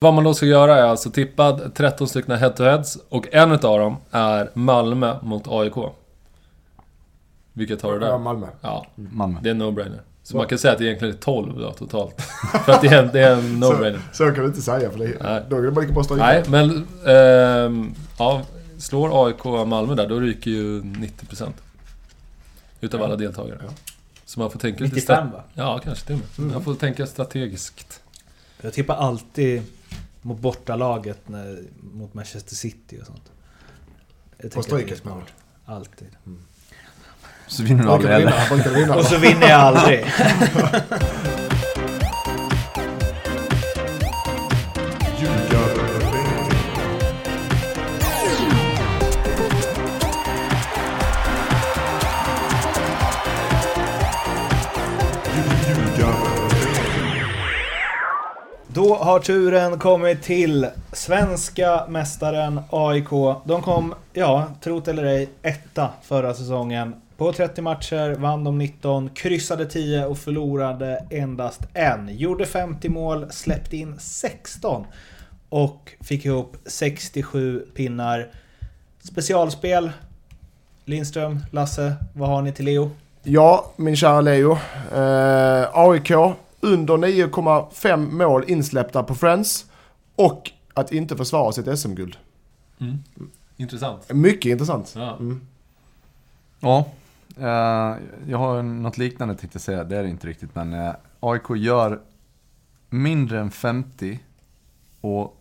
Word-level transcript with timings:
Vad 0.00 0.14
man 0.14 0.24
då 0.24 0.34
ska 0.34 0.46
göra 0.46 0.78
är 0.78 0.82
alltså 0.82 1.10
tippad 1.10 1.74
13 1.74 2.08
stycken 2.08 2.38
head-to-heads 2.38 2.98
och 3.08 3.26
en 3.34 3.52
utav 3.52 3.78
dem 3.78 3.96
är 4.10 4.50
Malmö 4.54 5.16
mot 5.22 5.48
AIK. 5.48 5.74
Vilket 7.52 7.82
har 7.82 7.98
du 7.98 8.06
Ja, 8.06 8.12
där? 8.12 8.18
Malmö. 8.18 8.46
Ja, 8.60 8.86
Malmö. 8.94 9.38
det 9.42 9.48
är 9.48 9.50
en 9.50 9.62
no-brainer. 9.62 10.00
Så 10.22 10.36
man 10.36 10.46
kan 10.46 10.58
säga 10.58 10.72
att 10.72 10.78
det 10.78 10.84
egentligen 10.84 11.14
är 11.14 11.18
12 11.18 11.58
då, 11.58 11.72
totalt. 11.72 12.20
För 12.64 12.72
att 12.72 12.80
det 12.82 12.88
är 12.88 13.02
en, 13.02 13.10
det 13.12 13.20
är 13.20 13.32
en 13.32 13.64
no-brainer. 13.64 13.98
Så 14.12 14.24
kan 14.24 14.34
du 14.34 14.46
inte 14.46 14.62
säga 14.62 14.90
för 14.90 14.98
det, 14.98 15.16
Nej. 15.22 15.42
då 15.48 15.56
är 15.56 15.62
det 15.62 15.70
bara 15.70 15.80
lika 15.80 15.92
bra 15.94 16.04
stryka. 16.04 16.24
Nej, 16.26 16.42
men... 16.48 16.86
ehm, 17.06 17.94
ja, 18.18 18.42
slår 18.78 19.26
AIK 19.26 19.44
Malmö 19.66 19.94
där, 19.94 20.08
då 20.08 20.20
ryker 20.20 20.50
ju 20.50 20.80
90%. 20.82 21.48
Utav 22.80 23.02
alla 23.02 23.16
deltagare. 23.16 23.58
Ja. 23.66 23.72
Så 24.24 24.40
man 24.40 24.50
får 24.50 24.58
tänka 24.58 24.84
lite... 24.84 24.94
95 24.96 25.16
stra- 25.28 25.32
va? 25.32 25.42
Ja, 25.54 25.80
kanske 25.84 26.12
och 26.12 26.18
med. 26.18 26.28
Mm. 26.38 26.52
Man 26.52 26.64
får 26.64 26.74
tänka 26.74 27.06
strategiskt. 27.06 28.00
Jag 28.60 28.72
tippar 28.72 28.96
alltid 28.96 29.62
mot 30.22 30.38
bortalaget 30.38 31.28
när, 31.28 31.62
mot 31.94 32.14
Manchester 32.14 32.56
City 32.56 32.98
och 33.00 33.06
sånt. 33.06 33.32
Jag 34.38 34.52
På 34.52 34.62
strykes 34.62 35.04
mål. 35.04 35.22
Alltid. 35.64 36.08
Så 37.46 37.62
vinner 37.62 37.82
du 37.82 37.90
aldrig 37.90 38.12
heller. 38.12 38.98
Och 38.98 39.04
så 39.04 39.18
vinner 39.18 39.48
jag 39.48 39.60
aldrig. 39.60 40.04
Då 58.88 58.94
har 58.94 59.20
turen 59.20 59.78
kommit 59.78 60.22
till 60.22 60.66
svenska 60.92 61.86
mästaren 61.88 62.60
AIK. 62.70 63.10
De 63.44 63.62
kom, 63.62 63.94
ja, 64.12 64.46
trot 64.60 64.88
eller 64.88 65.04
ej, 65.04 65.28
etta 65.42 65.88
förra 66.02 66.34
säsongen. 66.34 66.94
På 67.16 67.32
30 67.32 67.62
matcher 67.62 68.14
vann 68.14 68.44
de 68.44 68.58
19, 68.58 69.08
kryssade 69.08 69.66
10 69.66 70.04
och 70.04 70.18
förlorade 70.18 71.04
endast 71.10 71.60
en. 71.74 72.18
Gjorde 72.18 72.46
50 72.46 72.88
mål, 72.88 73.26
släppte 73.30 73.76
in 73.76 73.98
16 73.98 74.86
och 75.48 75.92
fick 76.00 76.24
ihop 76.24 76.56
67 76.66 77.66
pinnar. 77.74 78.28
Specialspel. 79.02 79.90
Lindström, 80.84 81.44
Lasse, 81.50 81.94
vad 82.12 82.28
har 82.28 82.42
ni 82.42 82.52
till 82.52 82.64
Leo? 82.64 82.90
Ja, 83.22 83.72
min 83.76 83.96
kära 83.96 84.20
Leo. 84.20 84.58
Eh, 84.94 85.68
AIK 85.72 86.10
under 86.60 86.94
9,5 86.94 88.10
mål 88.10 88.44
insläppta 88.46 89.02
på 89.02 89.14
Friends. 89.14 89.70
Och 90.14 90.50
att 90.74 90.92
inte 90.92 91.16
försvara 91.16 91.52
sitt 91.52 91.78
SM-guld. 91.78 92.16
Mm. 92.78 92.98
Intressant. 93.56 94.12
Mycket 94.12 94.50
intressant. 94.50 94.94
Ja. 94.96 95.16
Mm. 95.16 95.40
Ja, 96.60 96.88
eh, 97.36 97.96
jag 98.28 98.38
har 98.38 98.62
något 98.62 98.98
liknande 98.98 99.34
tänkte 99.34 99.56
jag 99.56 99.62
säga. 99.62 99.84
Det 99.84 99.96
är 99.96 100.02
det 100.02 100.08
inte 100.08 100.26
riktigt, 100.26 100.54
men 100.54 100.72
eh, 100.72 100.94
AIK 101.20 101.42
gör 101.56 102.00
mindre 102.90 103.40
än 103.40 103.50
50 103.50 104.20
och 105.00 105.36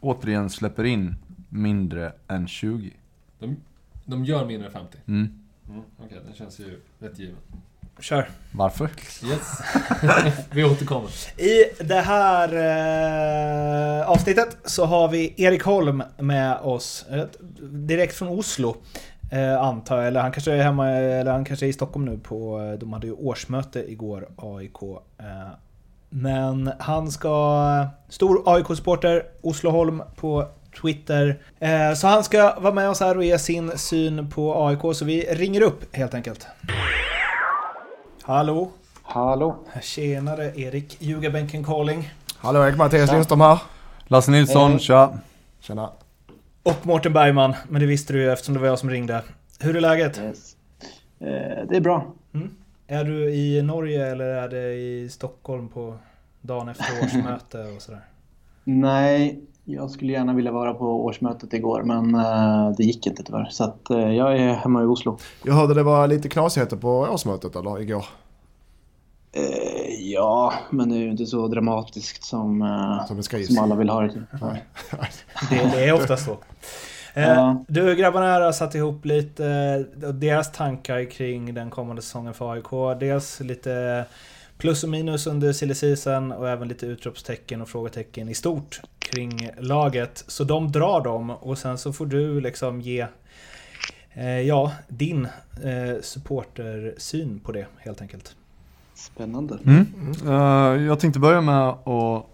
återigen 0.00 0.50
släpper 0.50 0.84
in 0.84 1.16
mindre 1.48 2.12
än 2.28 2.48
20. 2.48 2.92
De, 3.38 3.56
de 4.04 4.24
gör 4.24 4.46
mindre 4.46 4.66
än 4.66 4.72
50. 4.72 4.98
Mm. 5.06 5.44
Mm. 5.68 5.82
Okej, 5.98 6.20
den 6.24 6.34
känns 6.34 6.60
ju 6.60 6.80
rätt 6.98 7.18
given. 7.18 7.36
Kör. 8.00 8.28
Varför? 8.52 8.90
Yes. 9.24 9.60
Vi 10.50 10.64
återkommer. 10.64 11.10
I 11.40 11.82
det 11.84 12.00
här 12.00 12.48
eh, 14.00 14.10
avsnittet 14.10 14.56
så 14.64 14.84
har 14.84 15.08
vi 15.08 15.34
Erik 15.36 15.62
Holm 15.62 16.02
med 16.18 16.56
oss. 16.62 17.06
Eh, 17.10 17.24
direkt 17.62 18.14
från 18.16 18.28
Oslo. 18.28 18.76
Eh, 19.32 19.60
antar 19.62 19.96
jag. 19.98 20.06
Eller 20.06 20.20
han 20.20 20.32
kanske 20.32 20.52
är 20.52 20.62
hemma, 20.62 20.90
eller 20.90 21.32
han 21.32 21.44
kanske 21.44 21.66
är 21.66 21.68
i 21.68 21.72
Stockholm 21.72 22.04
nu 22.04 22.18
på... 22.18 22.60
eh, 22.60 22.78
De 22.78 22.92
hade 22.92 23.06
ju 23.06 23.12
årsmöte 23.12 23.90
igår, 23.92 24.28
AIK. 24.36 24.82
Eh, 25.18 25.26
men 26.10 26.72
han 26.78 27.10
ska... 27.10 27.86
Stor 28.08 28.42
AIK-supporter, 28.46 29.22
Oslo 29.42 29.70
Holm 29.70 30.02
på 30.16 30.48
Twitter. 30.82 31.38
Eh, 31.60 31.94
så 31.94 32.06
han 32.06 32.24
ska 32.24 32.60
vara 32.60 32.74
med 32.74 32.88
oss 32.88 33.00
här 33.00 33.16
och 33.16 33.24
ge 33.24 33.38
sin 33.38 33.78
syn 33.78 34.30
på 34.30 34.66
AIK. 34.66 34.96
Så 34.96 35.04
vi 35.04 35.20
ringer 35.22 35.60
upp 35.60 35.96
helt 35.96 36.14
enkelt. 36.14 36.46
Hallå? 38.26 38.70
Hallå. 39.02 39.56
Tjenare 39.82 40.52
Erik, 40.56 40.96
ljugarbänken 41.00 41.64
calling. 41.64 42.10
Hallå, 42.36 42.64
Erik 42.64 42.76
Mattias 42.76 43.12
Lindström 43.12 43.40
här. 43.40 43.58
Lasse 44.06 44.30
Nilsson, 44.30 44.70
Hej. 44.70 44.80
tja! 44.80 45.18
Tjena. 45.60 45.90
Och 46.62 46.86
Mårten 46.86 47.12
Bergman, 47.12 47.54
men 47.68 47.80
det 47.80 47.86
visste 47.86 48.12
du 48.12 48.22
ju 48.22 48.32
eftersom 48.32 48.54
det 48.54 48.60
var 48.60 48.66
jag 48.66 48.78
som 48.78 48.90
ringde. 48.90 49.22
Hur 49.60 49.76
är 49.76 49.80
läget? 49.80 50.18
Yes. 50.18 50.56
Eh, 51.20 51.66
det 51.68 51.76
är 51.76 51.80
bra. 51.80 52.06
Är 52.86 53.04
du 53.04 53.34
i 53.34 53.62
Norge 53.62 54.06
eller 54.06 54.24
är 54.24 54.48
det 54.48 54.72
i 54.74 55.08
Stockholm 55.08 55.68
på 55.68 55.98
dagen 56.40 56.68
efter 56.68 57.04
årsmöte 57.04 57.58
och 57.76 57.82
sådär? 57.82 58.04
Nej, 58.64 59.40
jag 59.64 59.90
skulle 59.90 60.12
gärna 60.12 60.32
vilja 60.32 60.52
vara 60.52 60.74
på 60.74 61.04
årsmötet 61.04 61.52
igår 61.52 61.82
men 61.82 62.14
eh, 62.14 62.76
det 62.76 62.84
gick 62.84 63.06
inte 63.06 63.22
tyvärr. 63.22 63.48
Så 63.50 63.64
att, 63.64 63.90
eh, 63.90 64.12
jag 64.12 64.38
är 64.38 64.52
hemma 64.52 64.82
i 64.82 64.86
Oslo. 64.86 65.18
Jag 65.42 65.54
hörde 65.54 65.74
det 65.74 65.82
var 65.82 66.06
lite 66.06 66.28
knasigheter 66.28 66.76
på 66.76 66.88
årsmötet 66.98 67.56
eller 67.56 67.80
igår. 67.80 68.04
Eh, 69.32 70.12
ja, 70.12 70.54
men 70.70 70.88
det 70.88 70.96
är 70.96 71.00
ju 71.00 71.10
inte 71.10 71.26
så 71.26 71.48
dramatiskt 71.48 72.24
som, 72.24 72.60
Som 73.08 73.22
som 73.22 73.58
alla 73.58 73.74
vill 73.74 73.88
ha 73.88 74.00
det. 74.00 74.12
Det, 75.50 75.70
det 75.74 75.84
är 75.84 75.92
ofta 75.92 76.16
så. 76.16 76.36
Ja. 77.16 77.64
Du 77.68 77.94
grabbarna 77.94 78.26
här 78.26 78.40
har 78.40 78.52
satt 78.52 78.74
ihop 78.74 79.04
lite 79.04 79.78
deras 80.12 80.52
tankar 80.52 81.10
kring 81.10 81.54
den 81.54 81.70
kommande 81.70 82.02
säsongen 82.02 82.34
för 82.34 82.52
AIK. 82.52 83.00
Dels 83.00 83.40
lite 83.40 84.04
plus 84.58 84.84
och 84.84 84.90
minus 84.90 85.26
under 85.26 85.52
silly 85.52 85.74
season 85.74 86.32
och 86.32 86.48
även 86.48 86.68
lite 86.68 86.86
utropstecken 86.86 87.62
och 87.62 87.68
frågetecken 87.68 88.28
i 88.28 88.34
stort 88.34 88.80
kring 88.98 89.50
laget. 89.58 90.24
Så 90.26 90.44
de 90.44 90.72
drar 90.72 91.04
dem 91.04 91.30
och 91.30 91.58
sen 91.58 91.78
så 91.78 91.92
får 91.92 92.06
du 92.06 92.40
liksom 92.40 92.80
ge 92.80 93.06
eh, 94.12 94.40
ja, 94.40 94.72
din 94.88 95.24
eh, 95.64 96.00
supportersyn 96.02 97.40
på 97.40 97.52
det 97.52 97.66
helt 97.78 98.00
enkelt. 98.00 98.36
Spännande. 98.94 99.58
Mm. 99.64 99.86
Eh, 100.26 100.82
jag 100.82 101.00
tänkte 101.00 101.20
börja 101.20 101.40
med 101.40 101.68
att 101.68 102.26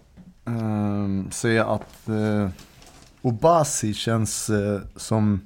ehm, 0.45 1.31
säga 1.31 1.65
att 1.65 2.09
uh, 2.09 2.49
Obasi 3.21 3.93
känns 3.93 4.49
eh, 4.49 4.81
som 4.95 5.41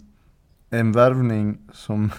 en 0.69 0.91
värvning 0.91 1.57
som 1.73 2.11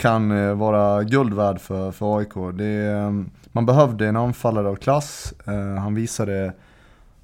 kan 0.00 0.30
eh, 0.30 0.54
vara 0.54 1.04
guld 1.04 1.34
värd 1.34 1.60
för, 1.60 1.92
för 1.92 2.18
AIK. 2.18 2.34
Det, 2.54 2.64
ehm, 2.64 3.30
man 3.52 3.66
behövde 3.66 4.08
en 4.08 4.16
anfallare 4.16 4.68
av 4.68 4.76
klass. 4.76 5.34
Eh, 5.46 5.74
han 5.74 5.94
visade 5.94 6.52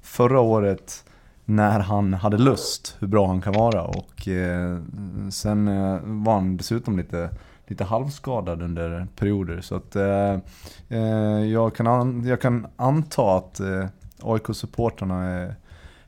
förra 0.01 0.39
året 0.39 1.03
när 1.45 1.79
han 1.79 2.13
hade 2.13 2.37
lust 2.37 2.95
hur 2.99 3.07
bra 3.07 3.27
han 3.27 3.41
kan 3.41 3.53
vara 3.53 3.83
och 3.83 4.27
eh, 4.27 4.79
sen 5.31 5.65
var 6.23 6.33
han 6.33 6.57
dessutom 6.57 6.97
lite, 6.97 7.29
lite 7.67 7.83
halvskadad 7.83 8.61
under 8.61 9.07
perioder. 9.15 9.61
Så 9.61 9.75
att 9.75 9.95
eh, 9.95 10.39
jag, 11.51 11.75
kan 11.75 11.87
an, 11.87 12.23
jag 12.27 12.41
kan 12.41 12.67
anta 12.75 13.37
att 13.37 13.59
eh, 13.59 13.85
AIK-supportrarna 14.21 15.53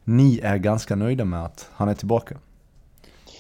ni 0.03 0.40
är 0.44 0.58
ganska 0.58 0.96
nöjda 0.96 1.25
med 1.25 1.46
att 1.46 1.69
han 1.74 1.90
är 1.90 1.94
tillbaka. 1.94 2.35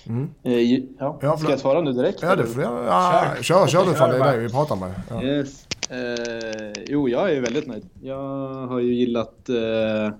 Mm. 0.09 0.29
Eh, 0.43 0.79
ja. 0.99 1.19
Ja, 1.21 1.37
Ska 1.37 1.49
jag 1.49 1.59
svara 1.59 1.81
nu 1.81 1.93
direkt? 1.93 2.21
Ja, 2.21 2.35
det 2.35 2.45
får 2.45 2.63
jag. 2.63 2.85
Ja, 2.85 3.23
kör, 3.41 3.67
kör 3.67 3.85
du 3.85 3.93
fan. 3.93 4.09
Det 4.09 4.17
är 4.17 4.33
det 4.33 4.37
vi 4.37 4.49
pratar 4.49 4.75
med. 4.75 4.91
Ja. 5.09 5.23
Yes. 5.23 5.67
Eh, 5.89 6.83
jo, 6.87 7.09
jag 7.09 7.31
är 7.31 7.41
väldigt 7.41 7.67
nöjd. 7.67 7.89
Jag 8.01 8.53
har 8.67 8.79
ju 8.79 8.93
gillat 8.93 9.49
eh, 9.49 10.13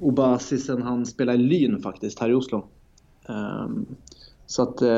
Obasi 0.00 0.58
sen 0.58 0.82
han 0.82 1.06
spelade 1.06 1.38
i 1.38 1.40
Lyn 1.40 1.82
faktiskt, 1.82 2.18
här 2.20 2.30
i 2.30 2.34
Oslo. 2.34 2.66
Ehm, 3.28 3.86
så 4.46 4.62
att... 4.62 4.82
Eh, 4.82 4.88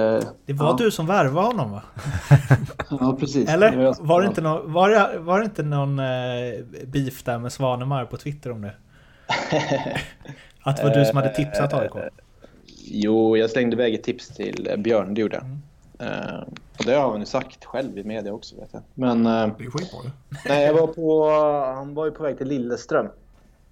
Det 0.47 0.53
var 0.53 0.67
ja, 0.67 0.77
du 0.79 0.91
som 0.91 1.07
värvade 1.07 1.47
honom 1.47 1.71
va? 1.73 1.83
Ja, 2.91 3.17
precis. 3.21 3.49
Eller? 3.49 3.95
Var 4.03 4.23
det 4.23 4.29
inte 4.29 4.41
någon, 4.41 4.73
var 4.73 4.91
det, 4.91 5.19
var 5.19 5.39
det 5.39 5.45
inte 5.45 5.63
någon 5.63 5.99
eh, 5.99 6.05
beef 6.87 7.23
där 7.23 7.39
med 7.39 7.53
Svanemar 7.53 8.05
på 8.05 8.17
Twitter 8.17 8.51
om 8.51 8.61
det? 8.61 8.75
Att 10.63 10.77
det 10.77 10.83
var 10.83 10.95
du 10.95 11.05
som 11.05 11.17
hade 11.17 11.35
tipsat 11.35 11.75
AIK? 11.75 11.93
Jo, 12.87 13.37
jag 13.37 13.51
slängde 13.51 13.75
iväg 13.77 13.95
ett 13.95 14.03
tips 14.03 14.29
till 14.29 14.69
eh, 14.71 14.77
Björn, 14.77 15.15
det 15.15 15.21
gjorde 15.21 15.37
jag. 15.37 15.45
Eh, 16.09 16.41
och 16.79 16.85
det 16.85 16.95
har 16.95 17.11
han 17.11 17.21
ju 17.21 17.27
sagt 17.27 17.65
själv 17.65 17.99
i 17.99 18.05
media 18.05 18.33
också 18.33 18.57
vet 18.57 18.69
jag. 18.73 18.83
Men 18.95 19.27
eh, 19.27 19.57
Det 19.59 19.65
är 19.65 19.71
skitbra 19.71 19.99
ju. 20.05 20.11
nej, 20.49 20.67
jag 20.67 20.75
var 20.75 20.87
på, 20.87 21.31
han 21.75 21.95
var 21.95 22.05
ju 22.05 22.11
på 22.11 22.23
väg 22.23 22.39
till 22.39 22.49
Lilleström. 22.49 23.07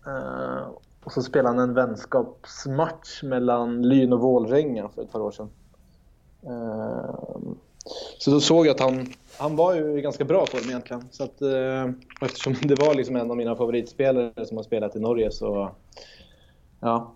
Eh, 0.07 0.67
och 1.05 1.13
så 1.13 1.23
spelade 1.23 1.49
han 1.49 1.69
en 1.69 1.75
vänskapsmatch 1.75 3.23
mellan 3.23 3.83
Lyn 3.83 4.13
och 4.13 4.21
Vålränga 4.21 4.89
för 4.89 5.03
ett 5.03 5.13
par 5.13 5.21
år 5.21 5.31
sedan. 5.31 5.49
Så 8.19 8.31
då 8.31 8.41
såg 8.41 8.67
jag 8.67 8.75
att 8.75 8.81
han, 8.81 9.07
han 9.39 9.57
var 9.57 9.75
ju 9.75 10.01
ganska 10.01 10.25
bra 10.25 10.47
form 10.47 10.69
egentligen. 10.69 11.09
Så 11.11 11.25
att, 11.25 11.43
eftersom 12.23 12.55
det 12.63 12.75
var 12.75 12.95
liksom 12.95 13.17
en 13.17 13.31
av 13.31 13.37
mina 13.37 13.57
favoritspelare 13.57 14.47
som 14.47 14.57
har 14.57 14.65
spelat 14.65 14.97
i 14.97 15.01
Norge 15.01 15.31
så 15.31 15.71
ja, 16.81 17.13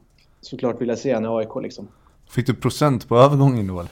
såklart 0.47 0.81
vill 0.81 0.89
jag 0.89 0.99
se 0.99 1.15
henne 1.15 1.29
i 1.29 1.31
AIK 1.31 1.63
liksom. 1.63 1.89
Fick 2.31 2.47
du 2.47 2.55
procent 2.55 3.09
på 3.09 3.19
övergången 3.19 3.67
då? 3.67 3.87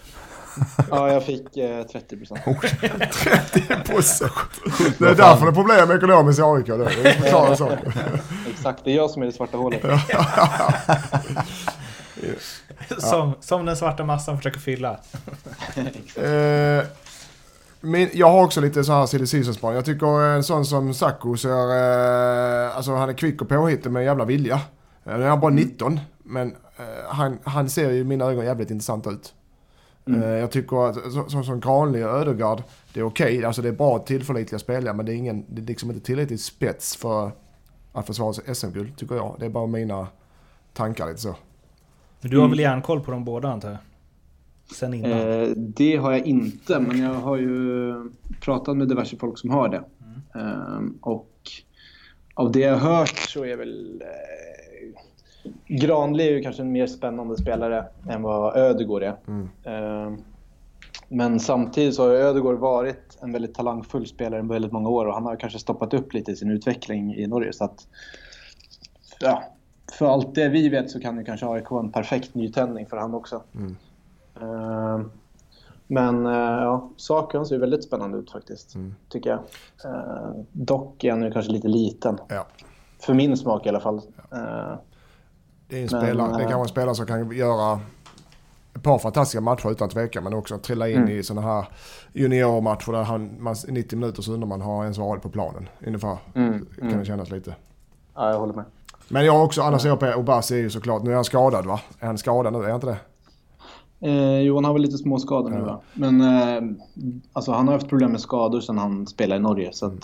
Ja, 0.91 1.13
jag 1.13 1.25
fick 1.25 1.57
eh, 1.57 1.83
30 1.83 2.17
procent. 2.17 2.41
30 3.13 3.93
procent. 3.93 4.33
Det 4.99 5.05
är 5.09 5.15
därför 5.15 5.45
det 5.45 5.51
är 5.51 5.55
problem 5.55 5.91
ekonomiskt 5.91 6.39
i 6.39 6.43
AIK. 6.43 6.67
Det 6.67 6.89
förklarar 7.21 7.55
saken. 7.55 7.93
Exakt, 8.51 8.85
det 8.85 8.91
är 8.93 8.97
jag 8.97 9.11
som 9.11 9.23
är 9.23 9.27
det 9.27 9.33
svarta 9.33 9.57
hålet. 9.57 9.83
Som, 12.99 13.33
som 13.41 13.67
den 13.67 13.77
svarta 13.77 14.05
massan 14.05 14.37
försöker 14.37 14.61
fylla. 14.61 14.91
Eh, 16.17 16.85
min, 17.81 18.11
jag 18.13 18.31
har 18.31 18.45
också 18.45 18.61
lite 18.61 18.85
så 18.85 18.93
här 18.93 19.07
silly 19.07 19.27
season. 19.27 19.75
Jag 19.75 19.85
tycker 19.85 20.21
en 20.23 20.45
sån 20.45 20.65
som 20.65 20.95
Sacco 20.95 21.37
ser, 21.37 21.51
eh, 21.51 22.77
alltså 22.77 22.95
han 22.95 23.09
är 23.09 23.13
kvick 23.13 23.43
och 23.43 23.49
påhittig 23.49 23.91
med 23.91 24.05
jävla 24.05 24.25
vilja. 24.25 24.55
Eh, 25.05 25.17
Nu 25.17 25.25
är 25.25 25.29
han 25.29 25.41
bara 25.41 25.51
19, 25.53 26.01
men 26.25 26.49
eh, 26.77 26.85
han, 27.09 27.39
han 27.45 27.71
ser 27.71 27.91
ju 27.91 27.99
i 27.99 28.05
mina 28.05 28.25
ögon 28.25 28.45
jävligt 28.45 28.71
intressant 28.71 29.07
ut. 29.07 29.35
Eh, 30.07 30.29
jag 30.29 30.51
tycker 30.51 30.89
att 30.89 31.13
så, 31.13 31.25
så, 31.29 31.43
som 31.43 31.61
Granli 31.61 32.05
och 32.05 32.09
Ödegaard, 32.09 32.63
det 32.93 33.01
är 33.01 33.05
okej. 33.05 33.45
Alltså 33.45 33.63
det 33.63 33.69
är 33.69 33.73
bra 33.73 33.99
tillförlitliga 33.99 34.59
spelare, 34.59 34.95
men 34.95 35.07
det 35.07 35.13
är, 35.13 35.17
ingen, 35.17 35.45
det 35.49 35.63
är 35.63 35.67
liksom 35.67 35.91
inte 35.91 36.07
tillräckligt 36.07 36.41
spets 36.41 36.97
för 36.97 37.31
att 37.93 38.07
försvara 38.07 38.55
SM-guld, 38.55 38.97
tycker 38.97 39.15
jag. 39.15 39.37
Det 39.39 39.47
är 39.47 39.51
bara 39.51 39.67
mina 39.67 40.07
tankar 40.73 41.07
lite 41.07 41.21
så. 41.21 41.37
Men 42.21 42.31
du 42.31 42.39
har 42.39 42.49
väl 42.49 42.61
järnkoll 42.61 43.01
på 43.01 43.11
dem 43.11 43.25
båda 43.25 43.49
antar 43.49 43.69
jag? 43.69 43.79
Sen 44.77 44.95
innan? 44.95 45.11
Eh, 45.11 45.49
det 45.57 45.97
har 45.97 46.13
jag 46.13 46.27
inte, 46.27 46.81
men 46.81 46.99
jag 46.99 47.15
har 47.15 47.37
ju 47.37 47.95
pratat 48.41 48.77
med 48.77 48.89
diverse 48.89 49.17
folk 49.17 49.39
som 49.39 49.51
har 49.51 49.69
det. 49.69 49.85
Eh, 50.35 50.81
och 51.01 51.31
av 52.35 52.53
det 52.53 52.61
jag 52.61 52.77
har 52.77 52.97
hört 52.97 53.19
så 53.19 53.45
är 53.45 53.57
väl 53.57 54.03
eh, 54.03 54.54
Granli 55.67 56.29
är 56.29 56.33
ju 56.33 56.43
kanske 56.43 56.63
en 56.63 56.73
mer 56.73 56.87
spännande 56.87 57.37
spelare 57.37 57.85
än 58.09 58.23
vad 58.23 58.57
Ödegård 58.57 59.03
är. 59.03 59.17
Eh, 59.65 60.13
men 61.09 61.41
samtidigt 61.41 61.95
så 61.95 62.03
har 62.03 62.11
Ödegård 62.11 62.59
varit 62.59 63.19
en 63.21 63.33
väldigt 63.33 63.55
talangfull 63.55 64.07
spelare 64.07 64.41
i 64.41 64.47
väldigt 64.47 64.73
många 64.73 64.89
år 64.89 65.07
och 65.07 65.15
han 65.15 65.25
har 65.25 65.37
kanske 65.37 65.59
stoppat 65.59 65.95
upp 65.95 66.15
lite 66.15 66.33
i 66.33 66.37
sin 66.37 66.51
utveckling 66.51 67.15
i 67.15 67.27
Norge. 67.27 67.53
Så 67.53 67.65
att, 67.65 67.87
ja, 69.21 69.43
för 69.99 70.07
allt 70.07 70.35
det 70.35 70.49
vi 70.49 70.69
vet 70.69 70.91
så 70.91 71.01
kan 71.01 71.19
ju 71.19 71.25
kanske 71.25 71.47
AIK 71.47 71.71
en 71.71 71.93
perfekt 71.93 72.35
nytändning 72.35 72.87
för 72.87 72.97
han 72.97 73.15
också. 73.15 73.43
Eh, 74.41 75.01
Men 75.87 76.27
eh, 76.27 76.33
ja, 76.63 76.91
saken 76.97 77.47
ser 77.47 77.55
ju 77.55 77.61
väldigt 77.61 77.85
spännande 77.85 78.19
ut 78.19 78.31
faktiskt, 78.31 78.75
tycker 79.09 79.31
jag. 79.31 79.41
Dock 80.53 81.05
är 81.05 81.11
han 81.11 81.23
ju 81.23 81.31
kanske 81.31 81.53
lite 81.53 81.69
liten. 81.69 82.19
Ja. 82.29 82.47
För 82.99 83.15
min 83.15 83.37
smak 83.37 83.67
i 83.67 83.69
alla 83.69 83.81
fall. 83.81 84.01
Eh, 84.33 84.75
Det 85.75 85.79
är, 85.79 85.83
en 85.83 85.89
Men, 85.93 86.01
spelare, 86.03 86.37
det 86.37 86.43
eh, 86.43 86.49
kan 86.49 86.59
vara 86.59 86.63
en 86.63 86.69
spelare 86.69 86.95
som 86.95 87.07
kan 87.07 87.31
göra 87.37 87.81
ett 88.75 88.83
par 88.83 88.99
fantastiska 88.99 89.41
matcher 89.41 89.71
utan 89.71 89.89
tvekan. 89.89 90.25
Men 90.25 90.35
också 90.35 90.59
trilla 90.59 90.89
in 90.89 91.09
i 91.09 91.23
sådana 91.23 91.47
här 91.47 91.65
juniormatcher 92.13 92.93
där 92.93 93.03
han, 93.03 93.31
man, 93.39 93.57
i 93.69 93.73
90 93.73 93.99
minuter 93.99 94.23
så 94.23 94.33
undrar 94.33 94.49
man 94.49 94.61
har 94.61 94.83
ens 94.83 94.99
varit 94.99 95.23
på 95.23 95.29
planen. 95.29 95.69
Ungefär 95.87 96.19
Mm, 96.35 96.67
kan 96.79 96.87
mm. 96.89 96.99
det 96.99 97.05
kännas 97.05 97.31
lite. 97.31 97.55
ja, 98.15 98.31
jag 98.31 98.39
håller 98.39 98.55
med. 98.55 98.65
Men 99.09 99.25
jag 99.27 99.33
har 99.33 99.45
också, 99.45 99.63
annars 99.63 99.85
är 99.85 99.89
jag 99.89 100.01
på 100.01 100.07
Obasi 100.07 100.55
är 100.55 100.59
ju 100.59 100.71
såklart, 100.71 101.03
nu 101.03 101.11
är 101.11 101.15
han 101.15 101.25
skadad 101.25 101.67
va? 101.67 101.81
Är 102.01 102.07
han 102.07 102.19
skadad 102.19 102.53
nu? 102.53 102.59
Är 102.59 102.65
han 102.65 102.75
inte 102.75 102.87
det? 102.87 102.99
Eh, 104.11 104.41
jo, 104.41 104.55
han 104.55 104.65
har 104.65 104.73
väl 104.73 104.83
lite 104.83 104.99
småskador 104.99 105.51
nu 105.51 105.61
va? 105.61 105.81
Men 105.93 106.21
eh, 106.21 106.63
alltså, 107.33 107.53
han 107.53 107.69
har 107.69 107.75
haft 107.75 107.89
problem 107.89 108.11
med 108.11 108.21
skador 108.21 108.61
sedan 108.61 108.79
han 108.79 109.07
spelade 109.07 109.39
i 109.39 109.43
Norge. 109.43 109.73
Så 109.73 109.87
att, 109.87 109.93
eh, 109.93 109.99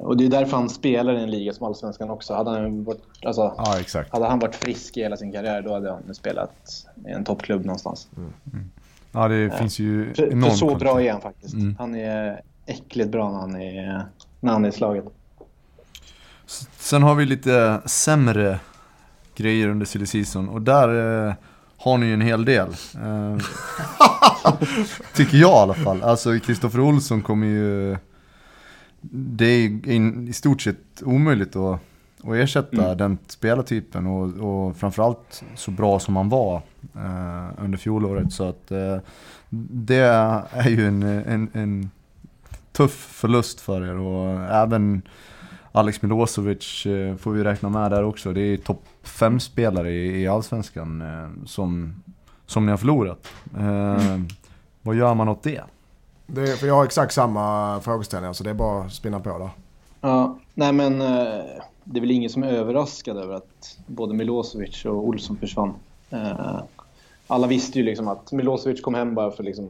och 0.00 0.16
det 0.16 0.26
är 0.26 0.28
därför 0.28 0.56
han 0.56 0.68
spelar 0.68 1.14
i 1.14 1.22
en 1.22 1.30
liga 1.30 1.52
som 1.52 1.66
Allsvenskan 1.66 2.10
också. 2.10 2.34
Hade 2.34 2.50
han 2.50 2.84
varit, 2.84 3.02
alltså, 3.24 3.54
Ja, 3.56 4.02
hade 4.10 4.26
han 4.26 4.38
varit 4.38 4.54
frisk 4.54 4.96
i 4.96 5.00
hela 5.00 5.16
sin 5.16 5.32
karriär 5.32 5.62
då 5.62 5.72
hade 5.74 5.90
han 5.90 6.14
spelat 6.14 6.86
i 7.08 7.10
en 7.10 7.24
toppklubb 7.24 7.64
någonstans. 7.64 8.08
Ja, 9.12 9.28
det 9.28 9.58
finns 9.58 9.78
ju 9.78 10.06
För, 10.06 10.14
för 10.14 10.32
enormt 10.32 10.56
så 10.56 10.66
kvalitet. 10.66 10.84
bra 10.84 11.02
är 11.02 11.12
han 11.12 11.20
faktiskt. 11.20 11.54
Mm. 11.54 11.76
Han 11.78 11.94
är 11.94 12.40
äckligt 12.66 13.10
bra 13.10 13.30
när 13.30 13.38
han 13.38 13.56
är, 13.56 14.06
när 14.40 14.52
han 14.52 14.64
är 14.64 14.68
i 14.68 14.72
slaget. 14.72 15.04
Sen 16.78 17.02
har 17.02 17.14
vi 17.14 17.26
lite 17.26 17.80
sämre 17.84 18.60
grejer 19.36 19.68
under 19.68 19.86
silly 19.86 20.06
season 20.06 20.48
och 20.48 20.62
där 20.62 21.28
eh, 21.28 21.34
har 21.76 21.98
ni 21.98 22.06
ju 22.06 22.14
en 22.14 22.20
hel 22.20 22.44
del. 22.44 22.68
Eh, 22.94 23.38
tycker 25.14 25.38
jag 25.38 25.50
i 25.50 25.54
alla 25.54 25.74
fall. 25.74 26.02
Alltså 26.02 26.38
Kristoffer 26.38 26.80
Olsson 26.80 27.22
kommer 27.22 27.46
ju... 27.46 27.96
Det 29.10 29.44
är 29.44 29.88
in, 29.90 30.28
i 30.28 30.32
stort 30.32 30.62
sett 30.62 31.02
omöjligt 31.04 31.56
att, 31.56 31.80
att 32.24 32.34
ersätta 32.34 32.84
Mm. 32.84 32.96
den 32.96 33.18
spelartypen 33.26 34.06
och, 34.06 34.24
och 34.68 34.76
framförallt 34.76 35.42
så 35.54 35.70
bra 35.70 35.98
som 35.98 36.16
han 36.16 36.28
var 36.28 36.56
eh, 36.94 37.64
under 37.64 37.78
fjolåret. 37.78 38.32
Så 38.32 38.48
att 38.48 38.70
eh, 38.70 38.96
det 39.70 39.96
är 40.52 40.68
ju 40.68 40.86
en, 40.88 41.02
en, 41.02 41.50
en 41.52 41.90
tuff 42.72 42.92
förlust 42.92 43.60
för 43.60 43.86
er 43.86 43.94
och 43.96 44.40
även 44.54 45.02
Alex 45.72 46.02
Milosevic 46.02 46.86
eh, 46.86 47.16
får 47.16 47.32
vi 47.32 47.44
räkna 47.44 47.68
med 47.68 47.90
där 47.90 48.04
också. 48.04 48.32
Det 48.32 48.40
är 48.40 48.56
topp 48.56 48.84
5-spelare 49.04 49.90
i, 49.90 50.22
i 50.22 50.28
Allsvenskan 50.28 51.02
eh, 51.02 51.28
som, 51.46 52.02
som 52.46 52.66
ni 52.66 52.70
har 52.72 52.76
förlorat. 52.78 53.28
Eh, 53.58 54.20
Vad 54.82 54.96
gör 54.96 55.14
man 55.14 55.28
åt 55.28 55.42
det? 55.42 55.60
Det 56.34 56.42
är, 56.42 56.56
för 56.56 56.66
jag 56.66 56.74
har 56.74 56.84
exakt 56.84 57.12
samma 57.12 57.80
frågeställningar 57.80 58.32
så 58.32 58.44
det 58.44 58.50
är 58.50 58.54
bara 58.54 58.84
att 58.84 58.92
spinna 58.92 59.20
på 59.20 59.38
där. 59.38 59.50
Ja, 60.00 60.38
nej 60.54 60.72
men 60.72 61.00
eh, 61.00 61.44
det 61.84 61.98
är 61.98 62.00
väl 62.00 62.10
ingen 62.10 62.30
som 62.30 62.42
är 62.42 62.52
överraskad 62.52 63.16
över 63.16 63.34
att 63.34 63.78
både 63.86 64.14
Milosevic 64.14 64.84
och 64.84 65.08
Olsson 65.08 65.36
försvann. 65.36 65.74
Eh, 66.10 66.60
alla 67.26 67.46
visste 67.46 67.78
ju 67.78 67.84
liksom 67.84 68.08
att 68.08 68.32
Milosevic 68.32 68.80
kom 68.80 68.94
hem 68.94 69.14
bara 69.14 69.30
för 69.30 69.42
att 69.42 69.46
liksom 69.46 69.68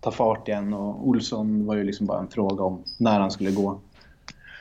ta 0.00 0.10
fart 0.10 0.48
igen 0.48 0.74
och 0.74 1.08
Olsson 1.08 1.66
var 1.66 1.74
ju 1.76 1.84
liksom 1.84 2.06
bara 2.06 2.18
en 2.18 2.28
fråga 2.28 2.64
om 2.64 2.82
när 2.98 3.20
han 3.20 3.30
skulle 3.30 3.50
gå. 3.50 3.78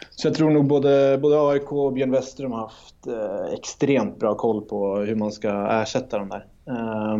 Så 0.10 0.28
jag 0.28 0.36
tror 0.36 0.50
nog 0.50 0.66
både, 0.66 1.18
både 1.18 1.42
AIK 1.42 1.72
och 1.72 1.94
Björn 1.94 2.12
Westerholm 2.12 2.54
har 2.54 2.60
haft 2.60 3.08
eh, 3.08 3.54
extremt 3.54 4.20
bra 4.20 4.36
koll 4.36 4.62
på 4.62 4.98
hur 4.98 5.16
man 5.16 5.32
ska 5.32 5.68
ersätta 5.68 6.18
dem 6.18 6.30
där. 6.30 6.46
Eh, 6.66 7.20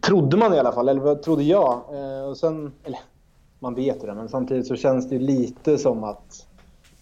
trodde 0.00 0.36
man 0.36 0.54
i 0.54 0.58
alla 0.58 0.72
fall, 0.72 0.88
eller 0.88 1.00
vad 1.00 1.22
trodde 1.22 1.42
jag. 1.42 1.72
Eh, 1.72 2.24
och 2.28 2.36
sen, 2.36 2.72
eller, 2.84 2.98
man 3.58 3.74
vet 3.74 4.02
ju 4.02 4.06
det, 4.06 4.14
men 4.14 4.28
samtidigt 4.28 4.66
så 4.66 4.76
känns 4.76 5.08
det 5.08 5.14
ju 5.14 5.20
lite 5.20 5.78
som 5.78 6.04
att 6.04 6.46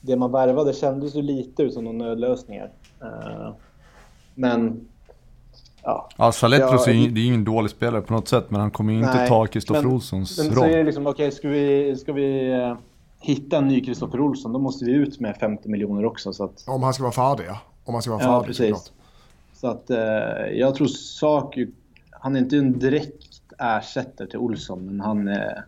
det 0.01 0.17
man 0.17 0.33
värvade 0.33 0.73
kändes 0.73 1.15
ju 1.15 1.23
lite 1.23 1.63
ut 1.63 1.75
som 1.75 1.85
några 1.85 1.99
nödlösningar. 1.99 2.71
Eh, 3.03 3.53
men 4.35 4.87
ja, 5.83 6.09
Ja, 6.17 6.33
Saletros 6.33 6.87
Ja, 6.87 6.93
det 6.93 6.99
är 6.99 7.23
ju 7.23 7.27
ingen 7.27 7.45
dålig 7.45 7.71
spelare 7.71 8.03
på 8.03 8.13
något 8.13 8.29
sätt, 8.29 8.51
men 8.51 8.61
han 8.61 8.71
kommer 8.71 8.93
ju 8.93 8.99
inte 8.99 9.15
Nej, 9.15 9.29
ta 9.29 9.47
Kristoffer 9.47 9.83
men- 9.83 9.93
Olssons 9.93 10.39
men 10.39 10.47
så 10.55 10.61
är 10.61 10.65
roll. 10.67 10.73
det 10.77 10.83
liksom, 10.85 11.07
okej, 11.07 11.31
ska 11.31 11.49
vi, 11.49 11.97
ska 11.97 12.13
vi 12.13 12.53
eh, 12.53 12.75
hitta 13.21 13.57
en 13.59 13.69
ny 13.69 13.81
Kristoffer 13.85 14.21
Olsson, 14.21 14.53
då 14.53 14.59
måste 14.59 14.85
vi 14.85 14.93
ut 14.93 15.21
med 15.21 15.37
50 15.37 15.69
miljoner 15.69 16.05
också. 16.05 16.33
Så 16.33 16.45
att, 16.45 16.65
Om 16.69 16.83
han 16.83 16.95
ska 16.95 17.03
vara 17.03 17.13
färdig 17.13 17.45
ja. 17.49 17.59
Om 17.85 17.95
han 17.95 18.03
ska 18.03 18.13
vara 18.13 18.23
Ja, 18.23 18.41
färdig 18.41 18.47
precis. 18.47 18.67
såklart. 18.67 18.93
så 19.55 19.67
att 19.67 19.91
eh, 19.91 20.59
jag 20.59 20.75
tror 20.75 20.87
Saku, 20.87 21.67
han 22.21 22.37
är 22.37 22.41
inte 22.41 22.57
en 22.57 22.79
direkt 22.79 23.43
ersättare 23.59 24.29
till 24.29 24.39
Olsson, 24.39 24.87
men 24.87 25.01
han, 25.01 25.29
eh, 25.29 25.59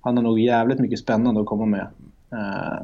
han 0.00 0.16
har 0.16 0.24
nog 0.24 0.40
jävligt 0.40 0.78
mycket 0.78 0.98
spännande 0.98 1.40
att 1.40 1.46
komma 1.46 1.66
med. 1.66 1.86
Eh, 2.32 2.82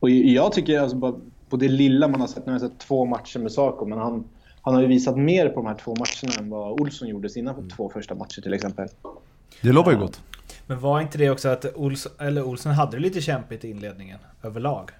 och 0.00 0.10
jag 0.10 0.52
tycker 0.52 0.80
alltså 0.80 0.96
bara 0.96 1.14
på 1.48 1.56
det 1.56 1.68
lilla 1.68 2.08
man 2.08 2.20
har 2.20 2.28
sett, 2.28 2.46
nu 2.46 2.52
har 2.52 2.60
jag 2.60 2.70
sett 2.70 2.78
två 2.78 3.04
matcher 3.04 3.38
med 3.38 3.52
Saku, 3.52 3.86
men 3.86 3.98
han, 3.98 4.24
han 4.62 4.74
har 4.74 4.80
ju 4.82 4.88
visat 4.88 5.18
mer 5.18 5.48
på 5.48 5.54
de 5.54 5.66
här 5.66 5.74
två 5.74 5.94
matcherna 5.94 6.40
än 6.40 6.50
vad 6.50 6.80
Olsson 6.80 7.08
gjorde 7.08 7.28
sina 7.28 7.54
två 7.76 7.88
första 7.88 8.14
matcher 8.14 8.42
till 8.42 8.54
exempel. 8.54 8.88
Det 9.62 9.72
lovar 9.72 9.92
ju 9.92 9.98
gott. 9.98 10.20
Men 10.66 10.80
var 10.80 11.00
inte 11.00 11.18
det 11.18 11.30
också 11.30 11.48
att 11.48 11.76
Olsson, 11.76 12.12
eller 12.18 12.42
Olsson 12.42 12.72
hade 12.72 12.96
det 12.96 13.00
lite 13.00 13.20
kämpigt 13.20 13.64
i 13.64 13.70
inledningen 13.70 14.18
överlag? 14.42 14.90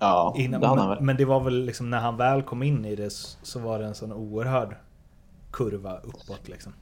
Ja, 0.00 0.34
Innan, 0.36 0.60
det 0.60 0.66
han 0.66 0.88
men, 0.88 1.06
men 1.06 1.16
det 1.16 1.24
var 1.24 1.40
väl 1.40 1.64
liksom 1.64 1.90
när 1.90 1.98
han 1.98 2.16
väl 2.16 2.42
kom 2.42 2.62
in 2.62 2.84
i 2.84 2.96
det 2.96 3.10
så 3.42 3.58
var 3.58 3.78
det 3.78 3.86
en 3.86 3.94
sån 3.94 4.12
oerhörd 4.12 4.76
kurva 5.50 5.98
uppåt 5.98 6.48
liksom. 6.48 6.72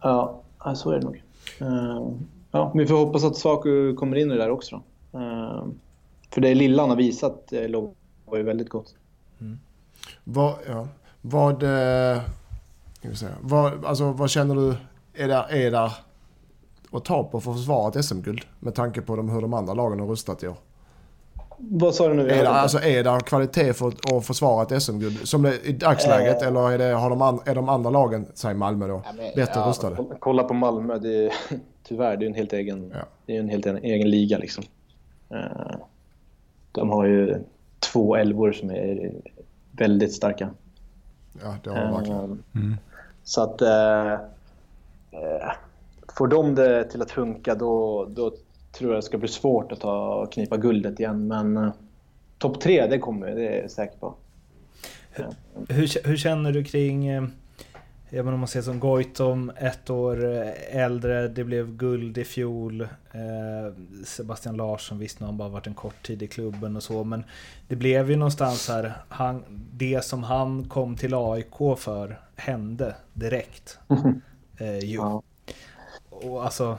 Ja, 0.00 0.42
så 0.74 0.90
är 0.90 0.98
det 0.98 1.04
nog. 1.04 1.22
Eh, 1.60 2.08
ja, 2.50 2.72
vi 2.74 2.86
får 2.86 2.96
hoppas 2.96 3.24
att 3.24 3.36
Svaku 3.36 3.94
kommer 3.94 4.16
in 4.16 4.30
i 4.30 4.34
det 4.34 4.40
där 4.40 4.50
också. 4.50 4.82
Då. 5.10 5.18
Eh, 5.18 5.64
för 6.30 6.40
det 6.40 6.54
lilla 6.54 6.82
han 6.82 6.90
har 6.90 6.96
visat 6.96 7.52
eh, 7.52 7.90
var 8.24 8.36
ju 8.36 8.42
väldigt 8.42 8.68
gott. 8.68 8.94
Mm. 9.40 9.58
Vad, 10.24 10.54
ja. 10.68 10.88
vad, 11.20 11.60
säga, 13.14 13.34
vad, 13.40 13.84
alltså, 13.84 14.12
vad 14.12 14.30
känner 14.30 14.54
du 14.54 14.74
är 15.14 15.28
där, 15.28 15.46
är 15.50 15.70
där 15.70 15.92
att 16.90 17.04
ta 17.04 17.24
på 17.24 17.40
för 17.40 17.50
att 17.50 17.56
försvara 17.56 17.88
ett 17.88 18.04
SM-guld? 18.04 18.40
Med 18.60 18.74
tanke 18.74 19.00
på 19.00 19.16
de, 19.16 19.28
hur 19.28 19.40
de 19.40 19.54
andra 19.54 19.74
lagen 19.74 20.00
har 20.00 20.06
rustat 20.06 20.42
i 20.42 20.48
år. 20.48 20.56
Vad 21.60 21.94
sa 21.94 22.08
du 22.08 22.14
nu? 22.14 22.30
Är 22.30 22.42
det, 22.42 22.48
alltså, 22.48 22.78
är 22.78 23.04
det 23.04 23.20
kvalitet 23.26 23.72
för 23.72 23.88
att, 23.88 24.12
att 24.12 24.26
försvara 24.26 24.62
ett 24.62 24.82
SM-guld 24.82 25.28
som 25.28 25.42
det 25.42 25.48
är 25.48 25.66
i 25.66 25.72
dagsläget? 25.72 26.42
Eh. 26.42 26.48
Eller 26.48 26.70
är, 26.72 26.78
det, 26.78 26.84
har 26.84 27.10
de, 27.10 27.22
an, 27.22 27.40
är 27.46 27.54
de 27.54 27.68
andra 27.68 27.90
lagen, 27.90 28.26
säg 28.34 28.54
Malmö 28.54 28.88
då, 28.88 29.02
Ja, 29.04 29.12
men, 29.16 29.24
bättre 29.36 29.60
ja, 29.60 29.68
rustade? 29.68 29.96
kolla- 30.18 30.44
på 30.44 30.54
Malmö. 30.54 30.98
Det 30.98 31.24
är, 31.26 31.32
tyvärr, 31.82 32.16
det 32.16 32.24
är 32.24 32.28
en 32.28 32.34
helt 32.34 32.52
egen, 32.52 32.90
Ja. 32.94 33.00
det 33.26 33.36
är 33.36 33.40
en 33.40 33.48
helt 33.48 33.66
egen, 33.66 33.76
egen 33.84 34.10
liga. 34.10 34.38
Liksom. 34.38 34.64
Eh, 35.30 35.76
de 36.72 36.90
har 36.90 37.04
ju 37.04 37.36
två 37.92 38.16
elvor 38.16 38.52
som 38.52 38.70
är 38.70 39.12
väldigt 39.72 40.12
starka. 40.14 40.50
Ja, 41.42 41.54
det 41.64 41.70
har 41.70 41.76
de 41.82 41.92
verkligen. 41.92 42.20
Ehm, 42.20 42.42
Mm. 42.54 42.76
Så 43.24 43.42
att... 43.42 43.62
Eh, 43.62 44.12
eh, 44.12 45.52
får 46.18 46.26
de 46.28 46.54
det 46.54 46.84
till 46.84 47.02
att 47.02 47.10
funka 47.10 47.54
då, 47.54 48.04
då 48.10 48.32
tror 48.78 48.92
jag 48.92 48.98
det 48.98 49.06
ska 49.06 49.18
bli 49.18 49.28
svårt 49.28 49.72
att 49.72 49.80
ta, 49.80 50.26
knipa 50.26 50.56
guldet 50.56 51.00
igen. 51.00 51.28
Men 51.28 51.56
eh, 51.56 51.72
topp 52.38 52.60
tre, 52.60 52.86
det 52.86 52.98
kommer 52.98 53.26
det 53.34 53.48
är 53.48 53.62
jag 53.62 53.70
säker 53.70 53.98
på. 53.98 54.14
Hur, 55.68 56.06
hur 56.08 56.16
känner 56.16 56.52
du 56.52 56.64
kring... 56.64 57.06
eh, 57.06 57.24
Ja 58.10 58.22
men 58.22 58.34
om 58.34 58.40
man 58.40 58.48
ser 58.48 58.62
som 58.62 58.80
Goitom, 58.80 59.52
ett 59.56 59.90
år 59.90 60.36
eh, 60.36 60.76
äldre, 60.76 61.28
det 61.28 61.44
blev 61.44 61.76
guld 61.76 62.18
i 62.18 62.24
fjol. 62.24 62.80
Eh, 62.80 62.88
Sebastian 64.04 64.56
Larsson, 64.56 64.98
visst 64.98 65.20
nu 65.20 65.24
har 65.26 65.32
han 65.32 65.38
bara 65.38 65.48
varit 65.48 65.66
en 65.66 65.74
kort 65.74 66.02
tid 66.06 66.22
i 66.22 66.26
klubben 66.26 66.76
och 66.76 66.82
så, 66.82 67.04
men 67.04 67.24
det 67.68 67.76
blev 67.76 68.10
ju 68.10 68.16
någonstans 68.16 68.68
här, 68.68 68.92
han, 69.08 69.44
det 69.72 70.04
som 70.04 70.22
han 70.22 70.64
kom 70.64 70.96
till 70.96 71.14
AIK 71.14 71.78
för 71.78 72.20
hände 72.36 72.94
direkt. 73.12 73.78
Eh, 74.60 74.78
ju. 74.78 74.94
Ja. 74.96 75.22
Och 76.10 76.44
alltså, 76.44 76.78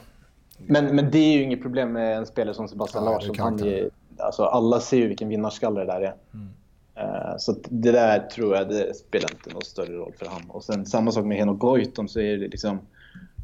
Men, 0.65 0.95
men 0.95 1.11
det 1.11 1.17
är 1.17 1.37
ju 1.37 1.43
inget 1.43 1.61
problem 1.61 1.91
med 1.91 2.17
en 2.17 2.25
spelare 2.25 2.55
som 2.55 2.67
Sebastian 2.67 3.03
Ja, 3.03 3.11
Larsson. 3.11 3.35
Han 3.39 3.63
är, 3.63 3.89
alltså, 4.17 4.43
alla 4.43 4.79
ser 4.79 4.97
ju 4.97 5.07
vilken 5.07 5.29
vinnarskalle 5.29 5.79
det 5.79 5.85
där 5.85 6.01
är. 6.01 6.13
Mm. 6.33 6.49
Eh, 6.95 7.37
Så 7.37 7.55
det 7.69 7.91
där 7.91 8.19
tror 8.19 8.55
jag 8.55 8.69
det 8.69 8.93
spelar 8.97 9.31
inte 9.31 9.53
någon 9.53 9.61
större 9.61 9.93
roll 9.93 10.13
för 10.19 10.25
honom. 10.25 10.51
Och 10.51 10.63
sen 10.63 10.85
samma 10.85 11.11
sak 11.11 11.25
med 11.25 11.37
Henok 11.37 11.59
Goitom 11.59 12.07
så 12.07 12.19
är 12.19 12.37
det 12.37 12.47
liksom 12.47 12.79